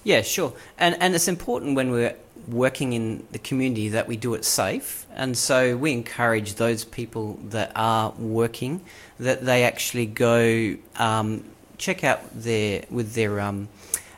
Yeah, 0.04 0.22
sure. 0.22 0.52
And 0.78 0.96
and 1.00 1.14
it's 1.14 1.28
important 1.28 1.76
when 1.76 1.90
we're 1.90 2.14
working 2.46 2.92
in 2.92 3.26
the 3.32 3.38
community 3.38 3.88
that 3.88 4.06
we 4.06 4.16
do 4.16 4.34
it 4.34 4.44
safe. 4.44 5.06
And 5.14 5.36
so 5.36 5.76
we 5.76 5.92
encourage 5.92 6.54
those 6.54 6.84
people 6.84 7.38
that 7.48 7.72
are 7.74 8.10
working 8.18 8.82
that 9.18 9.44
they 9.44 9.64
actually 9.64 10.06
go 10.06 10.76
um, 10.96 11.44
check 11.78 12.04
out 12.04 12.20
their 12.32 12.84
with 12.90 13.14
their 13.14 13.40
um, 13.40 13.68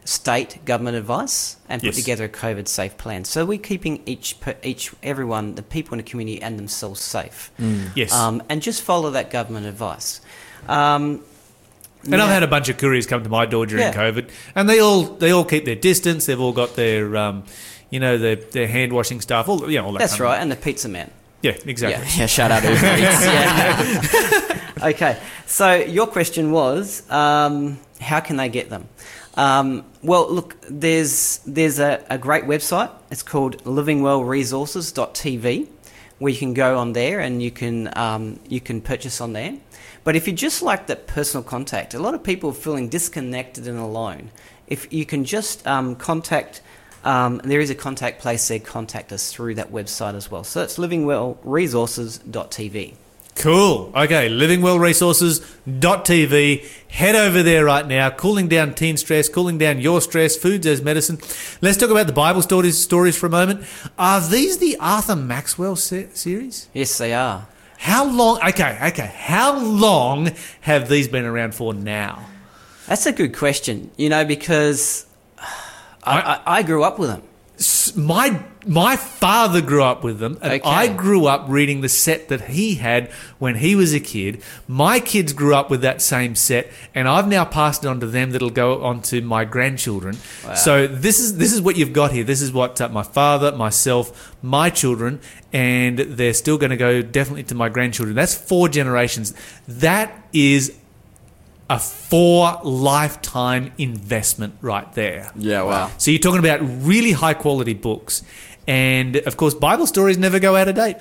state 0.07 0.65
government 0.65 0.97
advice 0.97 1.57
and 1.69 1.83
put 1.83 1.89
Yes. 1.89 1.97
together 1.97 2.25
a 2.25 2.29
COVID 2.29 2.69
safe 2.69 2.97
plan. 2.97 3.25
So 3.25 3.45
we're 3.45 3.59
keeping 3.59 4.03
each 4.07 4.37
each 4.63 4.93
everyone, 5.03 5.55
the 5.57 5.63
people 5.63 5.95
in 5.95 5.99
the 5.99 6.11
community 6.11 6.41
and 6.41 6.59
themselves 6.59 7.01
safe. 7.01 7.51
Yes. 7.95 8.13
Um, 8.13 8.43
and 8.49 8.63
just 8.63 8.83
follow 8.83 9.11
that 9.11 9.31
government 9.31 9.67
advice. 9.67 10.21
Um, 10.69 11.21
And 12.05 12.23
I've 12.23 12.29
had 12.31 12.45
a 12.45 12.47
bunch 12.47 12.69
of 12.69 12.79
couriers 12.79 13.07
come 13.07 13.25
to 13.25 13.29
my 13.29 13.47
door 13.47 13.67
during 13.67 13.83
Yeah. 13.87 13.93
COVID, 13.93 14.29
and 14.55 14.69
they 14.69 14.79
all 14.81 15.03
they 15.03 15.33
all 15.33 15.45
keep 15.45 15.65
their 15.65 15.75
distance. 15.75 16.27
They've 16.27 16.41
all 16.41 16.53
got 16.53 16.77
their 16.77 17.17
um, 17.17 17.43
you 17.91 17.99
know 17.99 18.17
their 18.17 18.37
their 18.37 18.69
hand 18.69 18.93
washing 18.93 19.21
stuff. 19.21 19.49
All 19.49 19.69
you 19.71 19.79
know, 19.81 19.87
all 19.87 19.93
that. 19.93 19.99
That's 19.99 20.21
right, 20.21 20.39
and 20.41 20.51
the 20.51 20.57
pizza 20.57 20.89
man. 20.89 21.11
Yeah, 21.43 21.57
exactly. 21.67 22.07
Yeah, 22.17 22.27
shout 22.37 22.51
out 22.53 22.63
Uber 22.63 22.75
yeah. 22.77 24.61
okay. 24.91 25.19
So 25.47 25.75
your 25.75 26.07
question 26.07 26.51
was, 26.53 27.03
um, 27.11 27.79
how 28.01 28.21
can 28.21 28.37
they 28.37 28.49
get 28.49 28.71
them? 28.71 28.89
Um, 29.37 29.85
well, 30.03 30.33
look, 30.33 30.57
there's 30.69 31.39
there's 31.47 31.79
a, 31.79 32.05
a 32.09 32.19
great 32.19 32.45
website. 32.45 32.91
It's 33.11 33.23
called 33.23 33.63
livingwellresources.tv, 33.65 35.69
where 36.19 36.33
you 36.33 36.39
can 36.39 36.55
go 36.55 36.79
on 36.79 36.95
there 36.95 37.21
and 37.21 37.43
you 37.43 37.51
can 37.51 37.91
um, 37.99 38.41
you 38.49 38.61
can 38.61 38.81
purchase 38.81 39.21
on 39.21 39.35
there. 39.35 39.59
But 40.05 40.17
if 40.17 40.27
you 40.27 40.33
just 40.33 40.63
like 40.63 40.87
that 40.87 41.07
personal 41.07 41.45
contact, 41.45 41.93
a 41.93 41.99
lot 41.99 42.15
of 42.15 42.23
people 42.23 42.49
are 42.51 42.55
feeling 42.55 42.89
disconnected 42.89 43.69
and 43.69 43.79
alone. 43.79 44.31
If 44.69 44.91
you 44.93 45.05
can 45.05 45.25
just 45.25 45.67
um, 45.67 45.97
contact, 45.97 46.63
um, 47.05 47.41
there 47.45 47.61
is 47.61 47.69
a 47.71 47.75
contact 47.75 48.21
place 48.21 48.49
there. 48.49 48.61
Contact 48.61 49.13
us 49.13 49.31
through 49.33 49.57
that 49.57 49.71
website 49.71 50.15
as 50.15 50.31
well. 50.31 50.45
So 50.45 50.63
it's 50.63 50.79
livingwellresources.tv. 50.79 52.95
Cool. 53.37 53.93
Okay, 53.95 54.29
livingwellresources.tv. 54.31 56.67
Head 56.89 57.15
over 57.15 57.43
there 57.43 57.65
right 57.67 57.87
now. 57.87 58.09
Cooling 58.11 58.49
down 58.49 58.75
teen 58.75 58.97
stress, 58.97 59.29
cooling 59.29 59.59
down 59.59 59.79
your 59.81 60.01
stress, 60.01 60.37
foods 60.37 60.67
as 60.67 60.81
medicine. 60.81 61.19
Let's 61.61 61.77
talk 61.77 61.91
about 61.91 62.07
the 62.07 62.15
Bible 62.15 62.41
stories 62.41 62.79
stories 62.79 63.15
for 63.17 63.27
a 63.27 63.31
moment. 63.31 63.67
Are 63.99 64.27
these 64.27 64.57
the 64.59 64.79
Arthur 64.81 65.17
Maxwell 65.17 65.77
se- 65.77 66.09
series? 66.15 66.69
Yes, 66.73 66.97
they 66.97 67.13
are. 67.13 67.47
How 67.79 68.11
long? 68.11 68.39
Okay, 68.49 68.79
okay. 68.85 69.13
How 69.15 69.59
long 69.59 70.31
have 70.63 70.89
these 70.89 71.09
been 71.09 71.27
around 71.27 71.55
for 71.55 71.75
now? 71.75 72.25
That's 72.87 73.05
a 73.05 73.13
good 73.13 73.37
question, 73.37 73.91
you 73.97 74.09
know, 74.09 74.25
because 74.25 75.05
I, 76.03 76.41
I, 76.47 76.59
I 76.59 76.63
grew 76.63 76.85
up 76.85 76.99
with 76.99 77.11
them. 77.11 77.23
My 77.97 78.43
my 78.67 78.97
father 78.97 79.63
grew 79.63 79.83
up 79.83 80.03
with 80.05 80.19
them, 80.19 80.39
and 80.43 80.55
Okay. 80.55 80.69
I 80.69 80.89
grew 80.89 81.27
up 81.27 81.47
reading 81.49 81.81
the 81.81 81.89
set 81.89 82.29
that 82.29 82.43
he 82.49 82.75
had 82.75 83.09
when 83.39 83.55
he 83.55 83.75
was 83.77 83.95
a 83.95 84.01
kid. 84.01 84.43
My 84.69 84.99
kids 85.01 85.33
grew 85.33 85.55
up 85.55 85.71
with 85.71 85.81
that 85.83 86.03
same 86.03 86.35
set, 86.35 86.71
and 86.95 87.09
I've 87.09 87.29
now 87.29 87.45
passed 87.47 87.85
it 87.85 87.89
on 87.89 88.01
to 88.01 88.07
them. 88.07 88.33
That'll 88.33 88.51
go 88.51 88.83
on 88.85 89.01
to 89.03 89.23
my 89.23 89.45
grandchildren. 89.47 90.17
So 90.57 90.87
this 90.87 91.19
is 91.21 91.39
this 91.39 91.53
is 91.55 91.61
what 91.63 91.77
you've 91.77 91.95
got 91.95 92.13
here. 92.13 92.25
This 92.25 92.43
is 92.43 92.53
what 92.53 92.79
uh, 92.81 92.89
my 92.91 93.05
father, 93.05 93.53
myself, 93.53 94.35
my 94.43 94.69
children, 94.69 95.21
and 95.53 95.99
they're 95.99 96.35
still 96.35 96.59
going 96.59 96.71
to 96.71 96.77
go 96.77 97.01
definitely 97.01 97.45
to 97.45 97.55
my 97.55 97.69
grandchildren. 97.71 98.17
That's 98.17 98.35
four 98.35 98.69
generations. 98.69 99.33
That 99.67 100.13
is 100.33 100.77
a 101.69 101.79
four 101.79 102.61
lifetime 102.63 103.73
investment 103.79 104.55
right 104.61 104.93
there. 104.95 105.33
Yeah, 105.37 105.63
wow. 105.63 105.91
So 105.99 106.11
you're 106.11 106.21
talking 106.21 106.39
about 106.39 106.61
really 106.63 107.13
high 107.13 107.35
quality 107.35 107.75
books. 107.75 108.23
And 108.69 109.17
of 109.17 109.37
course, 109.37 109.55
Bible 109.55 109.87
stories 109.87 110.19
never 110.19 110.39
go 110.39 110.57
out 110.57 110.69
of 110.69 110.75
date. 110.77 110.97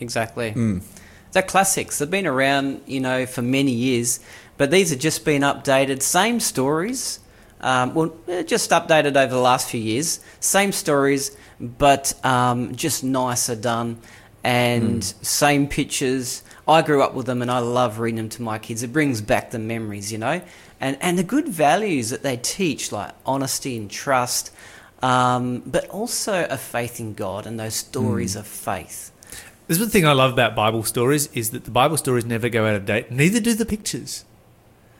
Exactly. 0.00 0.80
They're 1.32 1.42
classics. 1.42 1.98
They've 1.98 2.10
been 2.10 2.26
around, 2.26 2.82
you 2.86 3.00
know, 3.00 3.26
for 3.26 3.42
many 3.42 3.72
years, 3.72 4.20
but 4.56 4.70
these 4.70 4.90
have 4.90 4.98
just 4.98 5.24
been 5.24 5.42
updated. 5.42 6.02
Same 6.02 6.40
stories. 6.40 7.20
Um, 7.60 7.94
well, 7.94 8.16
eh, 8.28 8.42
just 8.42 8.70
updated 8.70 9.16
over 9.16 9.34
the 9.34 9.40
last 9.40 9.68
few 9.68 9.80
years. 9.80 10.20
Same 10.40 10.72
stories, 10.72 11.36
but 11.60 12.12
um, 12.24 12.74
just 12.76 13.02
nicer 13.02 13.56
done, 13.56 13.98
and 14.44 15.02
same 15.04 15.66
pictures. 15.66 16.42
I 16.68 16.82
grew 16.82 17.02
up 17.02 17.14
with 17.14 17.26
them, 17.26 17.42
and 17.42 17.50
I 17.50 17.60
love 17.60 17.98
reading 17.98 18.16
them 18.16 18.28
to 18.30 18.42
my 18.42 18.58
kids. 18.58 18.82
It 18.82 18.92
brings 18.92 19.20
back 19.20 19.50
the 19.50 19.58
memories, 19.58 20.10
you 20.10 20.18
know, 20.18 20.42
and 20.80 20.96
and 21.00 21.18
the 21.18 21.22
good 21.22 21.48
values 21.48 22.10
that 22.10 22.22
they 22.22 22.36
teach, 22.36 22.90
like 22.90 23.12
honesty 23.24 23.76
and 23.76 23.90
trust, 23.90 24.50
um, 25.02 25.62
but 25.66 25.88
also 25.90 26.46
a 26.50 26.56
faith 26.56 26.98
in 26.98 27.14
God 27.14 27.46
and 27.46 27.58
those 27.58 27.74
stories 27.74 28.34
of 28.34 28.46
faith. 28.46 29.12
This 29.68 29.78
is 29.80 29.86
the 29.86 29.90
thing 29.90 30.06
I 30.06 30.12
love 30.12 30.32
about 30.32 30.54
Bible 30.54 30.84
stories 30.84 31.28
is 31.32 31.50
that 31.50 31.64
the 31.64 31.70
Bible 31.72 31.96
stories 31.96 32.24
never 32.24 32.48
go 32.48 32.66
out 32.66 32.76
of 32.76 32.86
date. 32.86 33.10
Neither 33.10 33.40
do 33.40 33.54
the 33.54 33.66
pictures. 33.66 34.24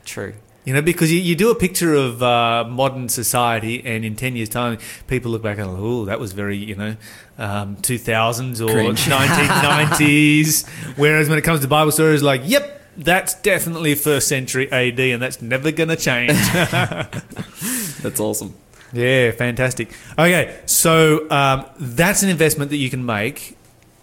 True. 0.05 0.35
You 0.67 0.75
know, 0.75 0.83
because 0.83 1.13
you, 1.13 1.21
you 1.21 1.37
do 1.37 1.51
a 1.51 1.55
picture 1.55 1.95
of 1.95 2.23
uh, 2.23 2.65
modern 2.69 3.09
society, 3.09 3.83
and 3.87 4.05
in 4.05 4.17
10 4.17 4.35
years' 4.35 4.49
time, 4.49 4.79
people 5.07 5.31
look 5.31 5.43
back 5.43 5.59
and 5.59 5.69
go, 5.69 5.77
oh, 5.79 6.05
that 6.07 6.19
was 6.19 6.33
very, 6.33 6.57
you 6.57 6.75
know, 6.75 6.97
um, 7.39 7.77
2000s 7.77 8.61
or 8.61 8.73
Cringe. 8.73 8.99
1990s. 9.05 10.69
Whereas 10.97 11.29
when 11.29 11.39
it 11.39 11.43
comes 11.43 11.61
to 11.61 11.69
Bible 11.69 11.93
stories, 11.93 12.21
like, 12.21 12.43
yep, 12.45 12.83
that's 12.97 13.35
definitely 13.43 13.95
first 13.95 14.27
century 14.27 14.71
AD, 14.73 14.99
and 14.99 15.23
that's 15.23 15.41
never 15.41 15.71
going 15.71 15.89
to 15.89 15.97
change. 15.97 16.33
That's 18.03 18.21
awesome. 18.21 18.55
Yeah, 18.93 19.33
fantastic. 19.33 19.93
Okay, 20.19 20.61
so 20.67 21.29
um, 21.31 21.67
that's 21.79 22.23
an 22.23 22.29
investment 22.29 22.71
that 22.71 22.77
you 22.77 22.89
can 22.89 23.05
make 23.05 23.57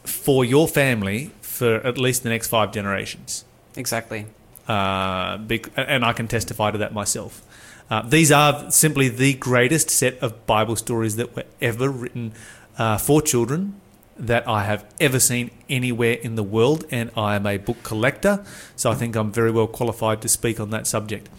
for 0.03 0.43
your 0.43 0.67
family 0.67 1.31
for 1.41 1.75
at 1.75 1.97
least 1.97 2.23
the 2.23 2.29
next 2.29 2.47
five 2.47 2.73
generations. 2.73 3.45
Exactly. 3.77 4.25
Uh, 4.67 5.39
and 5.75 6.05
I 6.05 6.13
can 6.13 6.27
testify 6.27 6.71
to 6.71 6.77
that 6.77 6.93
myself. 6.93 7.41
Uh, 7.89 8.01
these 8.01 8.31
are 8.31 8.71
simply 8.71 9.09
the 9.09 9.33
greatest 9.33 9.89
set 9.89 10.17
of 10.19 10.45
Bible 10.45 10.75
stories 10.75 11.17
that 11.17 11.35
were 11.35 11.43
ever 11.61 11.89
written 11.89 12.33
uh, 12.77 12.97
for 12.97 13.21
children 13.21 13.79
that 14.17 14.47
I 14.47 14.63
have 14.63 14.85
ever 14.99 15.19
seen 15.19 15.51
anywhere 15.69 16.13
in 16.13 16.35
the 16.35 16.43
world, 16.43 16.85
and 16.91 17.11
I 17.17 17.35
am 17.35 17.45
a 17.45 17.57
book 17.57 17.83
collector, 17.83 18.45
so 18.75 18.91
I 18.91 18.95
think 18.95 19.15
I'm 19.15 19.31
very 19.31 19.51
well 19.51 19.67
qualified 19.67 20.21
to 20.21 20.27
speak 20.27 20.59
on 20.59 20.69
that 20.69 20.87
subject. 20.87 21.29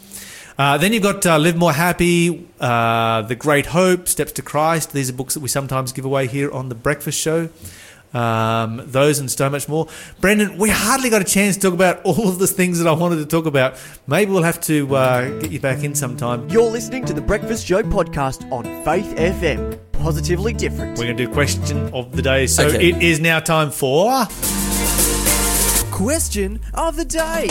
Uh, 0.56 0.78
then 0.78 0.92
you've 0.92 1.02
got 1.02 1.24
uh, 1.26 1.38
Live 1.38 1.56
More 1.56 1.72
Happy, 1.72 2.46
uh, 2.60 3.22
The 3.22 3.34
Great 3.34 3.66
Hope, 3.66 4.06
Steps 4.06 4.32
to 4.32 4.42
Christ. 4.42 4.92
These 4.92 5.10
are 5.10 5.12
books 5.12 5.34
that 5.34 5.40
we 5.40 5.48
sometimes 5.48 5.92
give 5.92 6.04
away 6.04 6.26
here 6.26 6.50
on 6.52 6.68
The 6.68 6.74
Breakfast 6.74 7.18
Show. 7.18 7.48
Um, 8.14 8.80
those 8.86 9.18
and 9.18 9.30
so 9.30 9.50
much 9.50 9.68
more. 9.68 9.88
Brendan, 10.20 10.56
we 10.56 10.70
hardly 10.70 11.10
got 11.10 11.20
a 11.20 11.24
chance 11.24 11.56
to 11.56 11.62
talk 11.62 11.74
about 11.74 12.00
all 12.04 12.28
of 12.28 12.38
the 12.38 12.46
things 12.46 12.78
that 12.78 12.86
I 12.88 12.92
wanted 12.92 13.16
to 13.16 13.26
talk 13.26 13.46
about. 13.46 13.76
Maybe 14.06 14.30
we'll 14.30 14.44
have 14.44 14.60
to 14.62 14.94
uh, 14.96 15.38
get 15.40 15.50
you 15.50 15.58
back 15.60 15.82
in 15.82 15.94
sometime. 15.94 16.48
You're 16.48 16.70
listening 16.70 17.04
to 17.06 17.12
the 17.12 17.20
Breakfast 17.20 17.66
Show 17.66 17.82
podcast 17.82 18.50
on 18.52 18.64
Faith 18.84 19.14
FM. 19.16 19.78
Positively 19.92 20.52
different. 20.52 20.98
We're 20.98 21.06
going 21.06 21.16
to 21.16 21.26
do 21.26 21.32
question 21.32 21.92
of 21.92 22.12
the 22.14 22.22
day. 22.22 22.46
So 22.46 22.66
Okay. 22.66 22.90
it 22.90 23.02
is 23.02 23.20
now 23.20 23.40
time 23.40 23.70
for. 23.70 24.26
Question 25.90 26.60
of 26.74 26.96
the 26.96 27.04
day. 27.04 27.48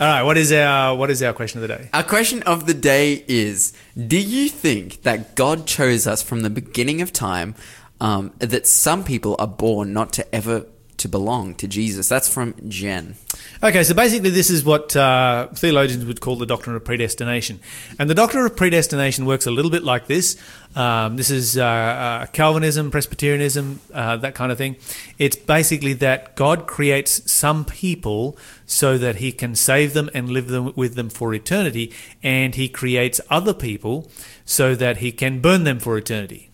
All 0.00 0.08
right, 0.08 0.22
what 0.24 0.36
is 0.36 0.50
our 0.50 0.96
what 0.96 1.08
is 1.08 1.22
our 1.22 1.32
question 1.32 1.62
of 1.62 1.68
the 1.68 1.76
day? 1.76 1.88
Our 1.94 2.02
question 2.02 2.42
of 2.42 2.66
the 2.66 2.74
day 2.74 3.24
is 3.28 3.72
Do 3.96 4.18
you 4.18 4.48
think 4.48 5.02
that 5.02 5.36
God 5.36 5.68
chose 5.68 6.08
us 6.08 6.20
from 6.20 6.40
the 6.40 6.50
beginning 6.50 7.00
of 7.00 7.12
time, 7.12 7.54
um, 8.00 8.32
that 8.38 8.66
some 8.66 9.04
people 9.04 9.36
are 9.38 9.46
born 9.46 9.92
not 9.92 10.12
to 10.14 10.34
ever 10.34 10.66
to 10.98 11.08
belong 11.08 11.54
to 11.56 11.68
Jesus? 11.68 12.08
That's 12.08 12.28
from 12.28 12.54
Jen. 12.68 13.16
Okay, 13.62 13.84
so 13.84 13.94
basically, 13.94 14.30
this 14.30 14.50
is 14.50 14.64
what 14.64 14.94
uh, 14.96 15.48
theologians 15.54 16.04
would 16.04 16.20
call 16.20 16.36
the 16.36 16.46
doctrine 16.46 16.76
of 16.76 16.84
predestination. 16.84 17.60
And 17.98 18.08
the 18.08 18.14
doctrine 18.14 18.44
of 18.44 18.56
predestination 18.56 19.26
works 19.26 19.46
a 19.46 19.50
little 19.50 19.70
bit 19.70 19.82
like 19.82 20.06
this. 20.06 20.36
Um, 20.76 21.16
this 21.16 21.30
is 21.30 21.56
uh, 21.56 21.64
uh, 21.64 22.26
Calvinism, 22.26 22.90
Presbyterianism, 22.90 23.80
uh, 23.92 24.16
that 24.18 24.34
kind 24.34 24.50
of 24.50 24.58
thing. 24.58 24.76
It's 25.18 25.36
basically 25.36 25.92
that 25.94 26.36
God 26.36 26.66
creates 26.66 27.30
some 27.30 27.64
people 27.64 28.36
so 28.66 28.98
that 28.98 29.16
he 29.16 29.30
can 29.32 29.54
save 29.54 29.94
them 29.94 30.10
and 30.14 30.30
live 30.30 30.48
them 30.48 30.72
with 30.74 30.94
them 30.94 31.10
for 31.10 31.32
eternity, 31.34 31.92
and 32.22 32.54
he 32.54 32.68
creates 32.68 33.20
other 33.30 33.54
people 33.54 34.10
so 34.44 34.74
that 34.74 34.98
he 34.98 35.12
can 35.12 35.40
burn 35.40 35.64
them 35.64 35.78
for 35.78 35.96
eternity. 35.96 36.50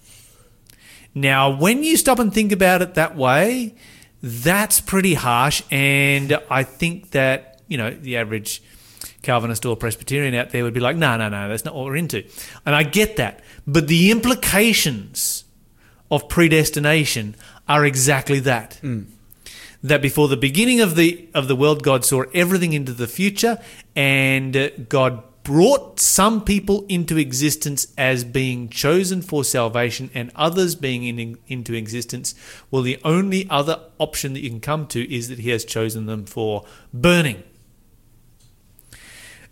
Now, 1.14 1.50
when 1.50 1.83
you 1.83 1.96
stop 1.96 2.18
and 2.18 2.33
think 2.33 2.53
about 2.53 2.83
it 2.83 2.94
that 2.94 3.16
way, 3.16 3.74
that's 4.22 4.80
pretty 4.80 5.14
harsh. 5.14 5.62
And 5.70 6.38
I 6.50 6.62
think 6.62 7.11
that, 7.11 7.61
you 7.68 7.78
know, 7.78 7.90
the 7.90 8.16
average 8.16 8.62
Calvinist 9.22 9.66
or 9.66 9.76
Presbyterian 9.76 10.35
out 10.35 10.50
there 10.50 10.64
would 10.64 10.74
be 10.74 10.80
like, 10.80 10.96
no, 10.96 11.16
no, 11.16 11.28
no, 11.28 11.48
that's 11.48 11.64
not 11.64 11.74
what 11.74 11.87
we're 11.87 11.96
into. 11.96 12.24
And 12.64 12.74
I 12.74 12.83
get 12.83 13.16
that. 13.16 13.42
But 13.66 13.88
the 13.88 14.11
implications 14.11 15.44
of 16.11 16.28
predestination 16.28 17.37
are 17.68 17.85
exactly 17.85 18.40
that. 18.40 18.74
Hmm. 18.80 19.02
That 19.83 20.02
before 20.02 20.28
the 20.28 20.37
beginning 20.37 20.80
of 20.80 20.94
the 20.94 21.28
of 21.33 21.48
the 21.48 21.56
world, 21.56 21.83
God 21.83 22.04
saw 22.04 22.24
everything 22.35 22.74
into 22.74 22.92
the 22.92 23.06
future, 23.06 23.59
and 23.96 24.87
God 24.90 25.22
brought 25.51 25.99
some 25.99 26.45
people 26.45 26.87
into 26.89 27.19
existence 27.19 27.93
as 27.99 28.23
being 28.23 28.69
chosen 28.69 29.21
for 29.21 29.43
salvation, 29.43 30.09
and 30.15 30.31
others 30.37 30.77
being 30.77 31.03
in, 31.03 31.39
into 31.49 31.75
existence. 31.75 32.37
Well, 32.71 32.83
the 32.83 33.01
only 33.03 33.51
other 33.51 33.81
option 33.99 34.33
that 34.35 34.43
you 34.43 34.51
can 34.51 34.61
come 34.61 34.87
to 34.87 35.13
is 35.13 35.29
that 35.29 35.41
He 35.41 35.51
has 35.51 35.65
chosen 35.65 36.07
them 36.07 36.25
for 36.25 36.65
burning. 36.95 37.43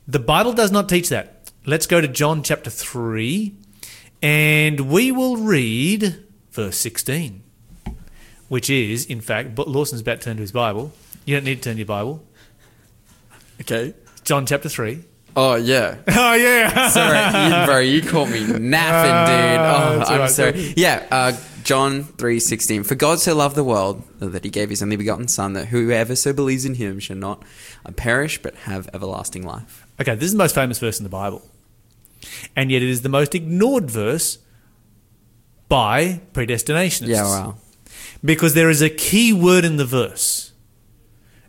The 0.07 0.21
Bible 0.21 0.53
does 0.53 0.71
not 0.71 0.89
teach 0.89 1.09
that. 1.09 1.51
Let's 1.67 1.89
go 1.89 2.01
to 2.01 2.07
John 2.07 2.45
chapter 2.45 2.71
3, 2.71 3.57
and 4.23 4.83
we 4.83 5.11
will 5.11 5.37
read 5.37 6.25
verse 6.53 6.77
16 6.77 7.43
which 8.49 8.71
is, 8.71 9.05
in 9.05 9.21
fact, 9.21 9.55
but 9.55 9.69
Lawson's 9.69 10.01
about 10.01 10.21
to 10.21 10.25
turn 10.25 10.37
to 10.37 10.41
his 10.41 10.53
Bible. 10.53 10.91
You 11.27 11.37
don't 11.37 11.45
need 11.45 11.57
to 11.57 11.61
turn 11.61 11.75
to 11.75 11.81
your 11.81 11.87
Bible. 11.87 12.25
Okay. 13.61 13.95
John 14.25 14.47
chapter 14.47 14.71
3. 14.71 15.05
Oh, 15.41 15.55
yeah. 15.55 15.99
Oh, 16.09 16.35
yeah. 16.35 16.89
Sorry, 16.89 17.61
you, 17.61 17.67
bro, 17.67 17.79
you 17.79 18.03
caught 18.03 18.29
me 18.29 18.41
napping, 18.59 19.17
dude. 19.31 19.61
Ah, 19.61 19.93
Oh, 19.93 19.99
that's 19.99 20.11
I'm 20.11 20.21
right. 20.21 20.31
sorry. 20.31 20.75
Yeah, 20.77 21.07
uh, 21.11 21.33
John 21.65 22.03
three 22.05 22.41
sixteen. 22.41 22.83
For 22.83 22.95
God 22.95 23.21
so 23.21 23.35
loved 23.37 23.55
the 23.55 23.63
world 23.65 24.03
that 24.21 24.43
he 24.45 24.51
gave 24.51 24.71
his 24.71 24.83
only 24.83 24.97
begotten 24.97 25.29
Son, 25.29 25.53
that 25.53 25.67
whoever 25.69 26.17
so 26.17 26.33
believes 26.33 26.65
in 26.65 26.75
him 26.75 26.99
shall 26.99 27.17
not 27.17 27.45
uh, 27.87 27.93
perish 27.93 28.41
but 28.43 28.55
have 28.71 28.89
everlasting 28.95 29.45
life. 29.47 29.87
okay, 30.01 30.15
this 30.15 30.25
is 30.27 30.33
the 30.33 30.39
most 30.39 30.55
famous 30.55 30.79
verse 30.79 30.99
in 30.99 31.05
the 31.05 31.11
Bible. 31.11 31.43
And 32.57 32.71
yet 32.73 32.83
it 32.83 32.89
is 32.89 33.03
the 33.03 33.09
most 33.09 33.35
ignored 33.35 33.89
verse 33.91 34.39
by 35.69 36.21
predestinationists. 36.33 37.07
Yeah, 37.09 37.23
wow. 37.25 37.57
Because 38.25 38.55
there 38.55 38.71
is 38.71 38.83
a 38.83 38.91
key 38.91 39.33
word 39.33 39.65
in 39.65 39.77
the 39.77 39.85
verse, 39.85 40.53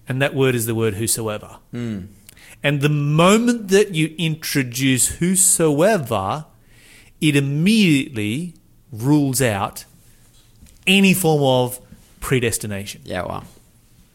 and 0.07 0.21
that 0.21 0.35
word 0.35 0.53
is 0.53 0.65
the 0.67 0.75
word 0.75 0.95
whosoever. 0.95 1.57
And 2.63 2.81
the 2.81 2.89
moment 2.89 3.69
that 3.69 3.95
you 3.95 4.15
introduce 4.17 5.17
whosoever, 5.19 6.45
it 7.21 7.35
immediately 7.35 8.53
rules 8.91 9.41
out 9.41 9.85
any 10.85 11.13
form 11.13 11.43
of 11.43 11.79
predestination. 12.19 13.01
Yeah, 13.05 13.23
wow. 13.23 13.43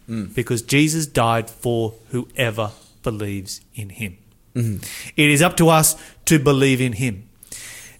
Mm. 0.09 0.35
Because 0.35 0.62
Jesus 0.62 1.07
died 1.07 1.48
for 1.48 1.94
whoever 2.11 2.72
believes 3.02 3.61
in 3.74 3.90
him. 3.90 4.18
Mm-hmm. 4.54 4.83
It 5.16 5.30
is 5.30 5.42
up 5.42 5.57
to 5.57 5.68
us 5.68 5.96
to 6.26 6.38
believe 6.38 6.80
in 6.80 6.94
him. 6.94 7.28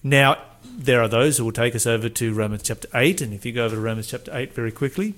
Now, 0.03 0.39
there 0.65 1.01
are 1.01 1.09
those 1.09 1.39
who 1.39 1.45
will 1.45 1.53
take 1.53 1.75
us 1.75 1.87
over 1.87 2.09
to 2.09 2.35
Romans 2.35 2.63
chapter 2.63 2.89
8. 2.95 3.21
And 3.21 3.33
if 3.33 3.47
you 3.47 3.53
go 3.53 3.65
over 3.65 3.77
to 3.77 3.81
Romans 3.81 4.09
chapter 4.09 4.31
8 4.37 4.53
very 4.53 4.73
quickly, 4.73 5.15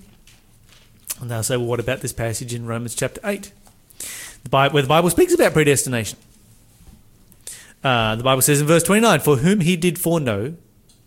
and 1.20 1.30
they'll 1.30 1.42
say, 1.42 1.56
well, 1.56 1.66
what 1.66 1.80
about 1.80 2.00
this 2.00 2.12
passage 2.12 2.54
in 2.54 2.66
Romans 2.66 2.94
chapter 2.94 3.20
8? 3.24 3.52
The 4.46 4.50
Bible, 4.50 4.74
where 4.74 4.82
the 4.82 4.88
Bible 4.88 5.10
speaks 5.10 5.34
about 5.34 5.54
predestination. 5.54 6.20
Uh, 7.82 8.14
the 8.14 8.22
Bible 8.22 8.42
says 8.42 8.60
in 8.60 8.66
verse 8.68 8.84
29 8.84 9.18
For 9.18 9.38
whom 9.38 9.58
he 9.58 9.76
did 9.76 9.98
foreknow, 9.98 10.54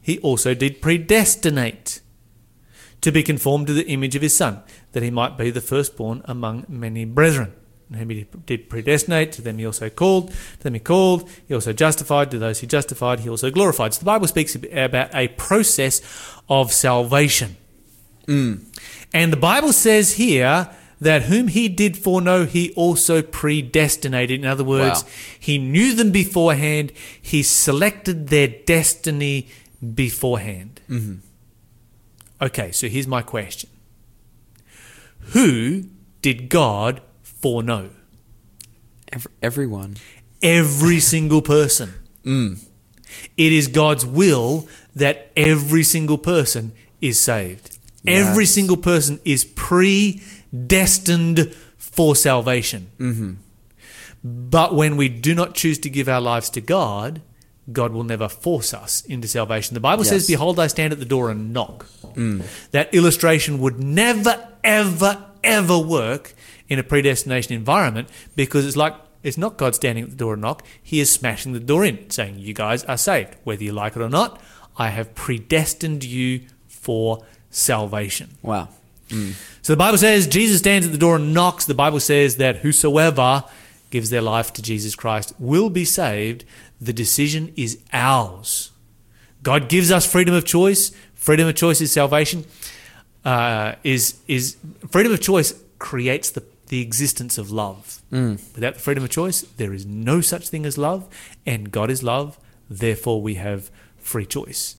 he 0.01 0.19
also 0.19 0.53
did 0.53 0.81
predestinate 0.81 2.01
to 2.99 3.13
be 3.13 3.23
conformed 3.23 3.67
to 3.67 3.73
the 3.73 3.87
image 3.87 4.13
of 4.17 4.21
his 4.21 4.35
Son, 4.35 4.61
that 4.91 5.03
he 5.03 5.09
might 5.09 5.37
be 5.37 5.51
the 5.51 5.61
firstborn 5.61 6.21
among 6.25 6.65
many 6.67 7.05
brethren. 7.05 7.53
And 7.87 7.99
whom 7.99 8.09
he 8.09 8.27
did 8.45 8.69
predestinate, 8.69 9.31
to 9.31 9.41
them 9.41 9.57
he 9.57 9.65
also 9.65 9.89
called, 9.89 10.31
to 10.31 10.63
them 10.63 10.73
he 10.73 10.81
called, 10.81 11.29
he 11.47 11.53
also 11.53 11.71
justified, 11.71 12.31
to 12.31 12.39
those 12.39 12.59
he 12.59 12.67
justified, 12.67 13.21
he 13.21 13.29
also 13.29 13.49
glorified. 13.49 13.93
So 13.93 13.99
the 13.99 14.05
Bible 14.05 14.27
speaks 14.27 14.53
about 14.53 15.15
a 15.15 15.29
process 15.29 16.01
of 16.49 16.73
salvation. 16.73 17.55
And 19.13 19.31
the 19.31 19.37
Bible 19.37 19.71
says 19.71 20.15
here 20.15 20.69
that 21.01 21.23
whom 21.23 21.47
he 21.47 21.69
did 21.69 21.97
foreknow, 21.97 22.45
he 22.45 22.71
also 22.73 23.21
predestinated. 23.21 24.39
In 24.39 24.45
other 24.45 24.63
words, 24.63 25.03
Wow. 25.03 25.09
he 25.39 25.57
knew 25.57 25.95
them 25.95 26.11
beforehand, 26.11 26.91
he 27.21 27.41
selected 27.43 28.27
their 28.27 28.47
destiny 28.47 29.47
beforehand. 29.95 30.81
Mm-hmm. 30.89 31.15
Okay, 32.41 32.71
so 32.71 32.87
here's 32.87 33.07
my 33.07 33.21
question 33.21 33.69
Who 35.33 35.85
did 36.21 36.49
God 36.49 37.01
foreknow? 37.23 37.89
Ev- 39.11 39.27
everyone. 39.41 39.97
Every 40.41 40.99
single 41.13 41.41
person. 41.41 41.93
Mm. 42.23 42.63
It 43.37 43.51
is 43.51 43.67
God's 43.67 44.05
will 44.05 44.67
that 44.95 45.31
every 45.35 45.83
single 45.83 46.17
person 46.17 46.73
is 47.01 47.19
saved. 47.19 47.77
Every 48.07 48.45
single 48.45 48.77
person 48.77 49.19
is 49.25 49.43
predestined 50.51 51.53
for 51.77 52.15
salvation. 52.15 52.89
Mm-hmm. 52.99 53.33
But 54.23 54.75
when 54.75 54.97
we 54.97 55.09
do 55.09 55.33
not 55.33 55.53
choose 55.53 55.79
to 55.79 55.89
give 55.89 56.09
our 56.09 56.21
lives 56.21 56.49
to 56.51 56.61
God, 56.61 57.21
God 57.71 57.93
will 57.93 58.03
never 58.03 58.27
force 58.27 58.73
us 58.73 59.01
into 59.05 59.27
salvation. 59.27 59.75
The 59.75 59.79
Bible 59.79 60.03
says, 60.03 60.27
Behold, 60.27 60.59
I 60.59 60.67
stand 60.67 60.91
at 60.91 60.99
the 60.99 61.05
door 61.05 61.29
and 61.29 61.53
knock. 61.53 61.85
Mm. 62.15 62.43
That 62.71 62.93
illustration 62.93 63.59
would 63.59 63.81
never, 63.81 64.49
ever, 64.63 65.23
ever 65.43 65.77
work 65.77 66.33
in 66.67 66.79
a 66.79 66.83
predestination 66.83 67.53
environment 67.53 68.09
because 68.35 68.65
it's 68.65 68.75
like 68.75 68.95
it's 69.21 69.37
not 69.37 69.57
God 69.57 69.75
standing 69.75 70.03
at 70.03 70.09
the 70.09 70.15
door 70.15 70.33
and 70.33 70.41
knock. 70.41 70.65
He 70.81 70.99
is 70.99 71.11
smashing 71.11 71.53
the 71.53 71.59
door 71.59 71.85
in, 71.85 72.09
saying, 72.09 72.39
You 72.39 72.53
guys 72.53 72.83
are 72.85 72.97
saved. 72.97 73.35
Whether 73.43 73.63
you 73.63 73.71
like 73.71 73.95
it 73.95 74.01
or 74.01 74.09
not, 74.09 74.41
I 74.77 74.89
have 74.89 75.13
predestined 75.13 76.03
you 76.03 76.41
for 76.67 77.23
salvation. 77.49 78.37
Wow. 78.41 78.69
So 79.61 79.73
the 79.73 79.77
Bible 79.77 79.97
says 79.97 80.27
Jesus 80.27 80.59
stands 80.59 80.85
at 80.85 80.91
the 80.91 80.97
door 80.97 81.15
and 81.17 81.33
knocks. 81.33 81.65
The 81.65 81.73
Bible 81.73 81.99
says 81.99 82.37
that 82.37 82.57
whosoever 82.57 83.43
gives 83.89 84.09
their 84.09 84.21
life 84.21 84.53
to 84.53 84.61
Jesus 84.61 84.95
Christ 84.95 85.33
will 85.39 85.69
be 85.69 85.85
saved. 85.85 86.45
The 86.79 86.93
decision 86.93 87.53
is 87.55 87.79
ours. 87.91 88.71
God 89.43 89.69
gives 89.69 89.91
us 89.91 90.05
freedom 90.05 90.33
of 90.35 90.45
choice. 90.45 90.91
Freedom 91.15 91.47
of 91.47 91.55
choice 91.55 91.81
is 91.81 91.91
salvation. 91.91 92.45
Uh, 93.25 93.75
is 93.83 94.19
is 94.27 94.57
freedom 94.89 95.11
of 95.11 95.19
choice 95.21 95.53
creates 95.77 96.29
the 96.31 96.43
the 96.69 96.81
existence 96.81 97.37
of 97.37 97.51
love. 97.51 98.01
Without 98.55 98.75
the 98.75 98.79
freedom 98.79 99.03
of 99.03 99.09
choice, 99.09 99.41
there 99.41 99.73
is 99.73 99.85
no 99.85 100.21
such 100.21 100.49
thing 100.49 100.65
as 100.65 100.77
love, 100.77 101.07
and 101.45 101.71
God 101.71 101.89
is 101.89 102.01
love. 102.03 102.37
Therefore, 102.69 103.21
we 103.21 103.33
have 103.35 103.69
free 103.97 104.25
choice. 104.37 104.61